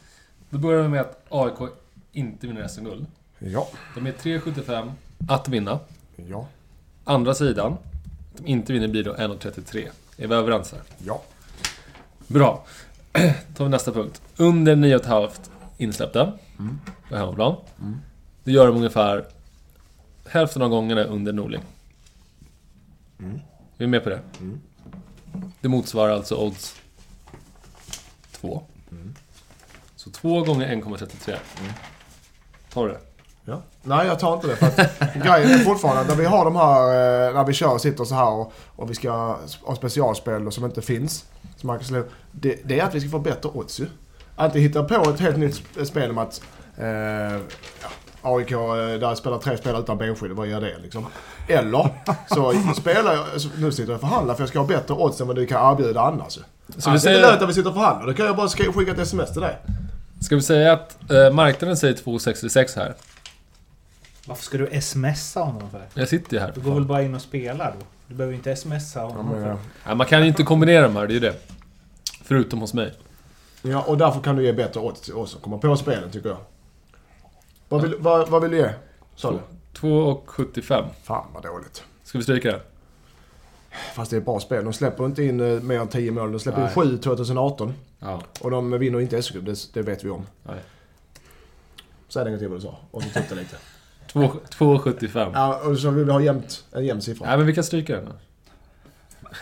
Då 0.50 0.58
börjar 0.58 0.82
vi 0.82 0.88
med 0.88 1.02
att 1.02 1.26
AIK 1.30 1.69
inte 2.12 2.47
vinner 2.47 2.67
SM-guld. 2.67 3.06
Ja. 3.39 3.67
De 3.95 4.08
är 4.08 4.12
3,75 4.12 4.91
att 5.28 5.47
vinna. 5.47 5.80
Ja. 6.15 6.47
Andra 7.04 7.34
sidan, 7.34 7.73
att 7.73 8.38
de 8.38 8.47
inte 8.47 8.73
vinner 8.73 8.88
blir 8.88 9.04
då 9.04 9.13
1,33. 9.13 9.88
Är 10.17 10.28
vi 10.28 10.36
överens 10.36 10.71
här? 10.71 10.82
Ja. 10.97 11.21
Bra. 12.28 12.65
tar 13.56 13.63
vi 13.63 13.69
nästa 13.69 13.91
punkt. 13.91 14.21
Under 14.38 14.76
9,5 14.76 15.30
insläppta 15.78 16.34
på 17.10 17.15
hemmaplan. 17.15 17.56
Det 18.43 18.52
gör 18.52 18.67
de 18.67 18.76
ungefär 18.78 19.26
hälften 20.30 20.62
av 20.62 20.69
gångerna 20.69 21.04
under 21.04 21.34
Norling. 21.34 21.62
Är 23.19 23.39
vi 23.78 23.88
med 23.88 24.04
på 24.04 24.10
det? 24.10 24.19
Det 25.62 25.67
motsvarar 25.67 26.13
alltså 26.13 26.36
odds 26.36 26.76
2. 28.32 28.63
Så 29.95 30.10
2 30.12 30.43
gånger 30.43 30.67
1,33. 30.76 31.36
Tar 32.73 32.88
du 32.88 32.91
det? 32.93 33.00
Ja. 33.45 33.62
Nej, 33.84 34.08
jag 34.08 34.19
tar 34.19 34.34
inte 34.34 34.47
det. 34.47 34.56
För 34.56 34.65
att 34.67 35.13
grejen 35.13 35.60
är 35.60 35.63
fortfarande 35.63 36.04
när 36.08 36.15
vi 36.15 36.26
har 36.26 36.45
de 36.45 36.56
här, 36.56 36.82
eh, 37.28 37.34
när 37.34 37.43
vi 37.43 37.54
kör 37.54 37.73
och 37.73 37.82
sitter 37.82 38.04
så 38.06 38.15
här 38.15 38.30
och, 38.30 38.54
och 38.76 38.89
vi 38.89 38.95
ska 38.95 39.38
ha 39.62 39.76
specialspel 39.76 40.52
som 40.52 40.65
inte 40.65 40.82
finns. 40.82 41.26
Som 41.58 41.80
slå, 41.84 42.04
det, 42.32 42.60
det 42.65 42.80
är 42.80 42.84
att 42.84 42.95
vi 42.95 43.02
ska 43.02 43.10
få 43.10 43.19
bättre 43.19 43.50
odds 43.50 43.80
ju. 43.80 43.88
Antingen 44.36 44.67
hitta 44.67 44.84
på 44.84 45.10
ett 45.10 45.19
helt 45.19 45.38
nytt 45.38 45.56
sp- 45.76 45.86
spel 45.86 46.10
om 46.10 46.17
att 46.17 46.41
eh, 46.78 46.86
ja, 47.82 47.89
AIK 48.21 48.51
eh, 48.51 48.58
där 48.99 49.15
spelar 49.15 49.38
tre 49.38 49.58
spelare 49.58 49.82
utan 49.82 49.97
benskydd, 49.97 50.32
vad 50.32 50.47
gör 50.47 50.62
det 50.62 50.77
liksom? 50.84 51.06
Eller 51.47 51.89
så 52.30 52.53
spelar 52.75 53.13
jag, 53.13 53.25
nu 53.58 53.71
sitter 53.71 53.91
jag 53.91 53.95
och 53.95 54.01
förhandlar 54.10 54.36
för 54.36 54.41
jag 54.41 54.49
ska 54.49 54.60
ha 54.60 54.67
bättre 54.67 54.93
odds 54.93 55.21
än 55.21 55.27
vad 55.27 55.36
du 55.36 55.45
kan 55.45 55.71
erbjuda 55.73 56.01
annars. 56.01 56.34
Så 56.34 56.41
Så 56.82 56.89
vi 56.89 56.91
det 56.91 56.97
är 56.97 56.97
säger- 56.99 57.21
lönt 57.21 57.41
att 57.41 57.49
vi 57.49 57.53
sitter 57.53 57.69
och 57.69 57.75
förhandlar. 57.75 58.08
Då 58.08 58.13
kan 58.13 58.25
jag 58.25 58.36
bara 58.36 58.47
skicka 58.49 58.91
ett 58.91 58.99
sms 58.99 59.32
till 59.32 59.41
dig. 59.41 59.58
Ska 60.21 60.36
vi 60.36 60.41
säga 60.41 60.73
att 60.73 61.12
eh, 61.12 61.32
marknaden 61.34 61.77
säger 61.77 61.93
2,66 61.93 62.75
här. 62.75 62.95
Varför 64.27 64.43
ska 64.43 64.58
du 64.58 64.82
smsa 64.82 65.39
honom 65.39 65.69
för? 65.71 65.82
Jag 65.93 66.08
sitter 66.10 66.34
ju 66.34 66.39
här. 66.39 66.51
Du 66.56 66.62
går 66.62 66.73
väl 66.73 66.86
bara 66.86 67.01
in 67.01 67.15
och 67.15 67.21
spelar 67.21 67.73
då? 67.80 67.86
Du 68.08 68.15
behöver 68.15 68.36
inte 68.36 68.56
smsa 68.56 68.99
honom 69.01 69.25
men, 69.25 69.43
för. 69.43 69.49
ja. 69.49 69.58
Ja, 69.88 69.95
man 69.95 70.08
kan 70.08 70.21
ju 70.21 70.27
inte 70.27 70.43
kombinera 70.43 70.82
de 70.84 70.95
här, 70.95 71.08
det 71.08 71.12
är 71.12 71.13
ju 71.13 71.19
det. 71.19 71.34
Förutom 72.23 72.60
hos 72.62 72.73
mig. 72.73 72.93
Ja, 73.62 73.82
och 73.82 73.97
därför 73.97 74.19
kan 74.21 74.36
du 74.36 74.43
ge 74.45 74.53
bättre 74.53 74.80
odds 74.80 75.01
till 75.01 75.13
oss 75.13 75.32
som 75.32 75.41
kommer 75.41 75.58
på 75.58 75.75
spelen 75.75 76.12
tycker 76.12 76.30
jag. 76.30 76.38
Vad 77.69 77.82
vill, 77.82 77.95
vad, 77.99 78.30
vad 78.30 78.41
vill 78.41 78.51
du 78.51 78.58
ge? 78.58 78.69
Sa 79.15 79.32
du? 79.32 79.39
2,75. 79.80 80.86
Fan 81.03 81.25
vad 81.34 81.43
dåligt. 81.43 81.84
Ska 82.03 82.17
vi 82.17 82.23
stryka 82.23 82.51
det? 82.51 82.62
Fast 83.95 84.12
det 84.12 84.17
är 84.17 84.19
ett 84.19 84.25
bra 84.25 84.39
spel. 84.39 84.63
De 84.63 84.73
släpper 84.73 85.06
inte 85.06 85.23
in 85.23 85.39
eh, 85.39 85.62
mer 85.62 85.80
än 85.80 85.88
10 85.88 86.12
mål. 86.12 86.32
De 86.32 86.39
släpper 86.39 86.60
in 86.62 86.65
Nej. 86.75 86.88
7 86.88 86.97
2018. 86.97 87.73
Ja. 87.99 88.21
Och 88.41 88.51
de 88.51 88.71
vinner 88.71 88.99
inte 88.99 89.21
SM, 89.21 89.45
det, 89.45 89.73
det 89.73 89.82
vet 89.82 90.03
vi 90.03 90.10
om. 90.10 90.25
Nej. 90.43 90.60
Säg 92.08 92.23
det 92.23 92.30
en 92.30 92.34
gång 92.34 92.39
till 92.39 92.47
vad 92.47 92.58
du 92.58 92.62
sa. 92.62 92.77
Och 92.91 93.03
så 93.03 93.10
titta 93.10 93.36
lite. 93.36 93.56
2 94.12 94.19
2,75. 94.21 95.32
Ja, 95.34 95.62
och 95.65 95.77
så 95.77 95.89
vill 95.89 96.06
vi 96.06 96.12
ha 96.12 96.21
jämnt, 96.21 96.65
en 96.71 96.86
jämn 96.86 97.01
siffra. 97.01 97.27
Nej, 97.27 97.38
men 97.38 97.47
vi 97.47 97.53
kan 97.53 97.63
stryka 97.63 97.95
den. 97.95 98.13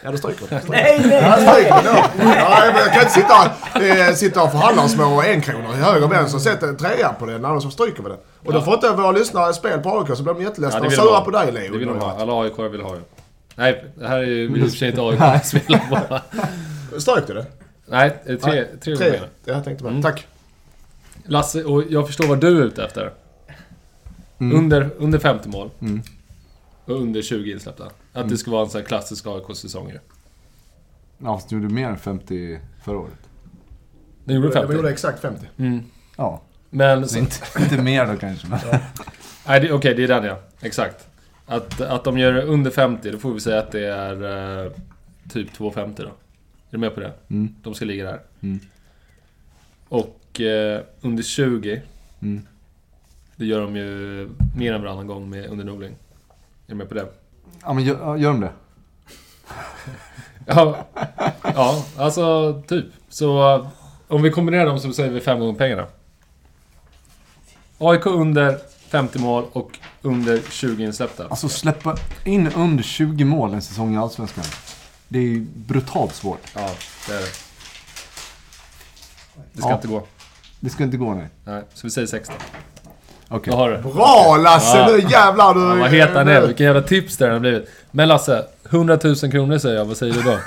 Ja, 0.03 0.11
då 0.11 0.17
stryker 0.17 0.45
vi. 0.49 0.55
Nej, 0.69 1.01
nej! 1.05 1.19
Ja, 1.23 1.33
stryker 1.33 1.81
vi. 1.83 2.29
Ja, 2.35 2.59
men 2.73 2.75
jag 2.75 2.93
kan 2.93 3.01
inte 3.01 3.13
sitta, 3.13 4.07
eh, 4.09 4.13
sitta 4.15 4.43
och 4.43 4.51
förhandla 4.51 4.87
små 4.87 5.21
en 5.21 5.41
kronor 5.41 5.73
i 5.73 5.77
höger 5.77 6.03
och 6.03 6.11
vänster. 6.11 6.39
Sätt 6.39 6.63
en 6.63 6.77
trea 6.77 7.13
på 7.13 7.25
den, 7.25 7.45
annars 7.45 7.63
så 7.63 7.69
stryker 7.69 8.03
vi 8.03 8.09
det. 8.09 8.17
Och 8.45 8.53
då 8.53 8.61
får 8.61 8.73
inte 8.73 8.89
våra 8.91 9.11
lyssnare 9.11 9.53
spel 9.53 9.79
på 9.79 9.99
AIK 9.99 10.17
så 10.17 10.23
blir 10.23 10.33
de 10.33 10.41
jätteledsna 10.43 10.79
det 10.79 10.87
och 10.87 10.93
sura 10.93 11.21
på 11.21 11.31
dig 11.31 11.51
Leo. 11.51 11.71
Det 11.71 11.77
vill 11.77 11.87
de 11.87 11.99
ha. 11.99 12.21
Alla 12.21 12.41
AIK 12.41 12.59
vill 12.59 12.81
ha 12.81 12.93
det. 12.95 13.01
Nej, 13.55 13.85
det 13.95 14.07
här 14.07 14.17
är 14.17 14.23
ju 14.23 14.43
i 14.43 14.63
och 14.65 14.69
för 14.69 14.77
sig 14.77 14.89
inte 14.89 15.01
AIK 15.01 15.45
som 15.45 15.59
spelar 15.59 15.81
bara. 15.89 16.21
Strök 16.99 17.27
du 17.27 17.33
det? 17.33 17.45
Nej, 17.85 18.17
tre, 18.25 18.37
tre 18.83 18.95
Tre. 18.95 19.09
gånger. 19.09 19.29
Jag 19.45 19.63
tänkte 19.63 19.83
på 19.83 19.89
det. 19.89 19.95
Mm. 19.95 20.03
Tack. 20.03 20.27
Lasse, 21.25 21.63
och 21.63 21.83
jag 21.89 22.07
förstår 22.07 22.27
vad 22.27 22.39
du 22.39 22.61
är 22.61 22.65
ute 22.65 22.83
efter. 22.83 23.11
Mm. 24.39 24.57
Under, 24.57 24.89
under 24.97 25.19
50 25.19 25.49
mål. 25.49 25.69
Mm. 25.81 26.01
Under 26.85 27.21
20 27.21 27.51
insläppta. 27.51 27.91
Att 28.13 28.29
det 28.29 28.37
ska 28.37 28.51
vara 28.51 28.63
en 28.63 28.69
sån 28.69 28.81
här 28.81 28.87
klassisk 28.87 29.27
AIK-säsong 29.27 29.89
ju. 29.89 29.99
Ja, 31.17 31.35
fast 31.37 31.49
du 31.49 31.55
gjorde 31.55 31.73
mer 31.73 31.87
än 31.89 31.97
50 31.97 32.59
förra 32.83 32.97
året. 32.99 33.29
Den 34.25 34.35
gjorde 34.35 34.47
Vi 34.47 34.53
50. 34.53 34.73
gjorde 34.73 34.89
exakt 34.89 35.19
50. 35.21 35.45
Mm. 35.57 35.83
Ja, 36.17 36.41
Men... 36.69 37.07
så 37.07 37.19
inte, 37.19 37.35
inte 37.59 37.81
mer 37.81 38.05
då 38.05 38.17
kanske. 38.17 38.47
Men. 38.47 38.59
nej, 39.47 39.59
det- 39.59 39.71
okej, 39.73 39.93
det 39.95 40.03
är 40.03 40.07
den 40.07 40.23
ja. 40.23 40.39
Exakt. 40.61 41.07
Att, 41.45 41.81
att 41.81 42.03
de 42.03 42.17
gör 42.17 42.33
under 42.37 42.71
50, 42.71 43.11
då 43.11 43.17
får 43.17 43.33
vi 43.33 43.39
säga 43.39 43.59
att 43.59 43.71
det 43.71 43.87
är 43.87 44.63
eh, 44.65 44.71
typ 45.29 45.51
2,50 45.57 45.93
då. 45.97 46.03
Är 46.03 46.11
du 46.69 46.77
med 46.77 46.93
på 46.95 46.99
det? 46.99 47.13
Mm. 47.29 47.55
De 47.63 47.73
ska 47.73 47.85
ligga 47.85 48.03
där. 48.05 48.19
Mm. 48.41 48.59
Och 49.89 50.41
eh, 50.41 50.81
under 51.01 51.23
20, 51.23 51.81
Mm. 52.21 52.41
det 53.35 53.45
gör 53.45 53.61
de 53.61 53.75
ju 53.75 54.29
mer 54.57 54.73
än 54.73 54.81
varannan 54.81 55.07
gång 55.07 55.29
med 55.29 55.45
under 55.45 55.65
Norling. 55.65 55.95
Är 56.67 56.69
du 56.71 56.75
med 56.75 56.87
på 56.89 56.93
det? 56.95 57.07
Ja, 57.61 57.73
men 57.73 57.83
gör, 57.83 58.15
gör 58.17 58.31
de 58.31 58.39
det? 58.41 58.51
Ja, 60.47 60.85
ja 61.43 61.85
alltså 61.97 62.53
typ. 62.67 62.85
Så 63.09 63.67
om 64.07 64.21
vi 64.21 64.31
kombinerar 64.31 64.65
dem 64.65 64.79
så 64.79 64.93
säger 64.93 65.11
vi 65.11 65.21
fem 65.21 65.39
gånger 65.39 65.53
pengarna. 65.53 65.87
AIK 67.77 68.05
under 68.05 68.59
50 68.87 69.19
mål 69.19 69.45
och 69.53 69.79
under 70.01 70.41
20 70.51 70.83
insläppta. 70.83 71.27
Alltså 71.27 71.49
släppa 71.49 71.97
in 72.23 72.47
under 72.47 72.83
20 72.83 73.23
mål 73.25 73.53
en 73.53 73.61
säsong 73.61 73.95
i 73.95 73.97
Allsvenskan. 73.97 74.45
Det 75.07 75.19
är 75.19 75.23
ju 75.23 75.39
brutalt 75.55 76.13
svårt. 76.15 76.41
Ja, 76.55 76.69
det 77.07 77.13
är 77.13 77.19
det. 77.19 77.31
Det 79.53 79.59
ska 79.61 79.69
Ja. 79.69 79.75
inte 79.75 79.87
gå. 79.87 80.03
Det 80.59 80.69
ska 80.69 80.83
inte 80.83 80.97
gå 80.97 81.13
nej. 81.13 81.27
Nej, 81.45 81.63
så 81.73 81.87
vi 81.87 81.91
säger 81.91 82.07
16. 82.07 82.35
Okej. 83.29 83.51
Då 83.51 83.57
har 83.57 83.69
du. 83.69 83.77
Bra 83.77 84.37
Lasse! 84.37 84.77
Ja. 84.77 84.87
Nu 84.87 84.99
jävlar 85.09 85.53
du... 85.53 85.61
Ja, 85.61 85.75
vad 85.75 85.89
het 85.89 86.09
han 86.13 86.27
är. 86.27 86.41
Vilken 86.41 86.65
jävla 86.65 86.81
tips 86.81 87.17
det 87.17 87.29
har 87.29 87.39
blivit. 87.39 87.69
Men 87.91 88.07
Lasse, 88.07 88.45
100 88.69 88.99
000 89.03 89.15
kronor 89.15 89.57
säger 89.57 89.75
jag. 89.75 89.85
Vad 89.85 89.97
säger 89.97 90.13
du 90.13 90.21
då? 90.21 90.37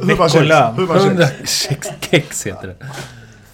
Veckolön. 0.00 0.74
Hur 0.74 0.86
var 0.86 0.96
100 0.96 1.26
kex, 1.44 1.88
kex 2.00 2.46
heter 2.46 2.66
det. 2.66 2.74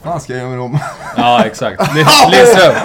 fan 0.02 0.20
ska 0.20 0.32
jag 0.32 0.40
göra 0.40 0.50
med 0.50 0.58
dem? 0.58 0.78
Ja, 1.16 1.44
exakt. 1.44 1.94
Lisa 2.30 2.68
upp. 2.70 2.76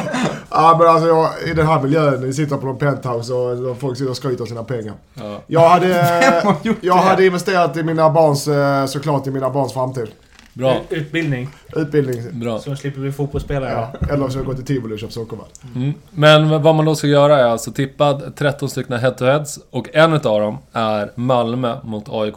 Ja 0.50 0.76
men 0.80 0.88
alltså 0.88 1.08
jag, 1.08 1.30
i 1.46 1.54
den 1.54 1.68
här 1.68 1.82
miljön, 1.82 2.22
ni 2.22 2.34
sitter 2.34 2.58
på 2.58 2.66
någon 2.66 2.78
penthouse 2.78 3.34
och 3.34 3.80
folk 3.80 3.98
sitter 3.98 4.10
och 4.12 4.18
skryter 4.18 4.46
sina 4.46 4.64
pengar. 4.64 4.94
Ja. 5.14 5.42
Jag 5.48 5.70
hade, 5.70 6.44
jag 6.82 6.96
hade 6.96 7.26
investerat 7.26 7.78
i 7.78 7.84
mina 7.84 8.10
barns, 8.10 8.48
eh, 8.48 8.86
såklart 8.86 9.28
i 9.28 9.32
mina 9.32 9.50
barns 9.50 9.74
framtid. 9.74 10.08
Bra, 10.54 10.82
Utbildning. 10.90 11.50
Utbildning. 11.76 12.40
bra. 12.40 12.60
Så 12.60 12.70
de 12.70 12.76
slipper 12.76 13.00
bli 13.00 13.12
fotbollsspelare. 13.12 13.72
Ja. 13.72 14.08
Eller 14.14 14.30
så 14.30 14.40
har 14.40 14.46
gått 14.46 14.56
till 14.56 14.66
tivoli 14.66 14.96
och 14.96 15.00
köpt 15.00 15.14
sockervadd. 15.14 15.48
Mm. 15.76 15.94
Men 16.12 16.62
vad 16.62 16.76
man 16.76 16.86
då 16.86 16.96
ska 16.96 17.08
göra 17.08 17.40
är 17.40 17.44
alltså 17.46 17.72
tippa 17.72 18.20
13 18.36 18.70
stycken 18.70 19.00
head-to-heads 19.00 19.60
och 19.70 19.90
en 19.96 20.14
utav 20.14 20.40
dem 20.40 20.58
är 20.72 21.12
Malmö 21.16 21.78
mot 21.84 22.10
AIK. 22.10 22.36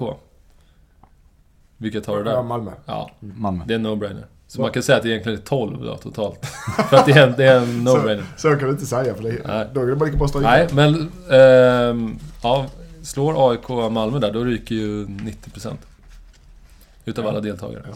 Vilket 1.79 2.07
har 2.07 2.23
du 2.25 2.31
Ja, 2.31 2.37
där? 2.37 2.43
Malmö. 2.43 2.71
Ja, 2.87 3.11
Malmö. 3.21 3.65
det 3.67 3.75
är 3.75 3.79
en 3.79 3.87
no-brainer. 3.87 4.25
Så 4.49 4.61
man 4.61 4.71
kan 4.73 4.83
säga 4.83 4.97
att 4.97 5.03
det 5.03 5.09
egentligen 5.09 5.39
är 5.39 5.43
12 5.43 5.85
då 5.85 5.97
totalt. 5.97 6.47
För 6.91 6.97
att 6.97 7.07
det 7.07 7.13
är 7.13 7.27
en, 7.27 7.35
det 7.37 7.45
är 7.45 7.57
en 7.57 7.89
no-brainer. 7.89 8.25
Så 8.37 8.49
kan 8.49 8.59
du 8.59 8.71
inte 8.71 8.87
säga 8.87 9.15
för 9.15 9.23
det, 9.23 9.37
Nej. 9.47 9.67
då 9.75 9.81
är 9.81 9.87
det 9.87 9.97
bara 9.97 10.05
lika 10.05 10.17
bra 10.19 10.27
att. 10.27 10.35
Nej, 10.43 10.69
men... 10.73 11.13
ehm, 11.31 12.19
ja, 12.43 12.67
slår 13.03 13.51
AIK 13.51 13.69
Malmö 13.93 14.19
där, 14.19 14.33
då 14.33 14.45
ryker 14.45 14.75
ju 14.75 15.07
90%. 15.07 15.73
Utav 17.07 17.27
alla 17.27 17.41
deltagare. 17.41 17.95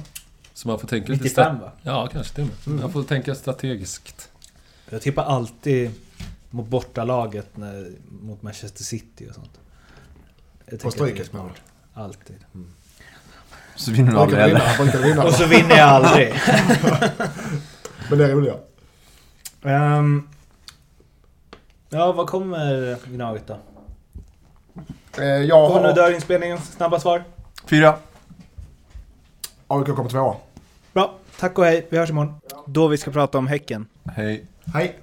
Så 0.55 0.69
man 0.69 0.79
får 0.79 0.89
tänka 0.89 1.13
lite... 1.13 1.25
95 1.25 1.57
stra- 1.57 1.61
va? 1.61 1.73
Ja, 1.83 2.09
kanske 2.13 2.35
till 2.35 2.45
och 2.45 2.69
med. 2.69 2.81
Man 2.81 2.93
får 2.93 3.03
tänka 3.03 3.35
strategiskt. 3.35 4.31
Jag 4.91 5.03
tippar 5.03 5.25
alltid 5.25 5.91
mot 6.51 6.67
bortalaget 6.67 7.57
när, 7.57 7.91
mot 8.09 8.43
Manchester 8.43 8.85
City 8.85 9.29
och 9.31 9.35
sånt. 9.35 9.61
Jag 10.67 10.81
På 10.81 10.89
det 10.89 10.93
strykes 10.93 11.27
smart. 11.29 11.53
Alltid. 11.95 12.37
Så 13.77 13.91
vinner 13.93 14.13
du 14.13 14.19
aldrig 14.19 14.41
heller. 14.41 15.27
Och 15.27 15.33
så 15.35 15.47
vinner 15.47 15.77
jag 15.77 15.89
aldrig. 15.89 16.35
Men 18.11 18.19
det 18.19 18.25
är 18.25 18.29
roliga. 18.35 18.55
Ehm, 19.63 20.29
ja, 21.89 22.13
vad 22.13 22.27
kommer 22.27 22.97
Gnaget 23.07 23.47
då? 23.47 23.59
Eh, 25.19 25.25
jag 25.25 25.71
Och 25.71 25.83
nu 25.83 25.89
har... 25.89 25.95
dör 25.95 26.15
inspelningen. 26.15 26.59
Snabba 26.59 27.01
svar. 27.01 27.25
Fyra. 27.67 27.99
AIK 29.71 29.87
kommer 29.97 30.11
tvåa. 30.11 30.37
Bra, 30.93 31.15
tack 31.41 31.59
och 31.59 31.65
hej. 31.65 31.87
Vi 31.91 31.99
hörs 31.99 32.11
imorgon. 32.11 32.35
Då 32.67 32.89
vi 32.89 32.99
ska 32.99 33.11
prata 33.11 33.39
om 33.39 33.47
Häcken. 33.47 33.87
Hej. 34.05 34.45
Hej! 34.75 34.99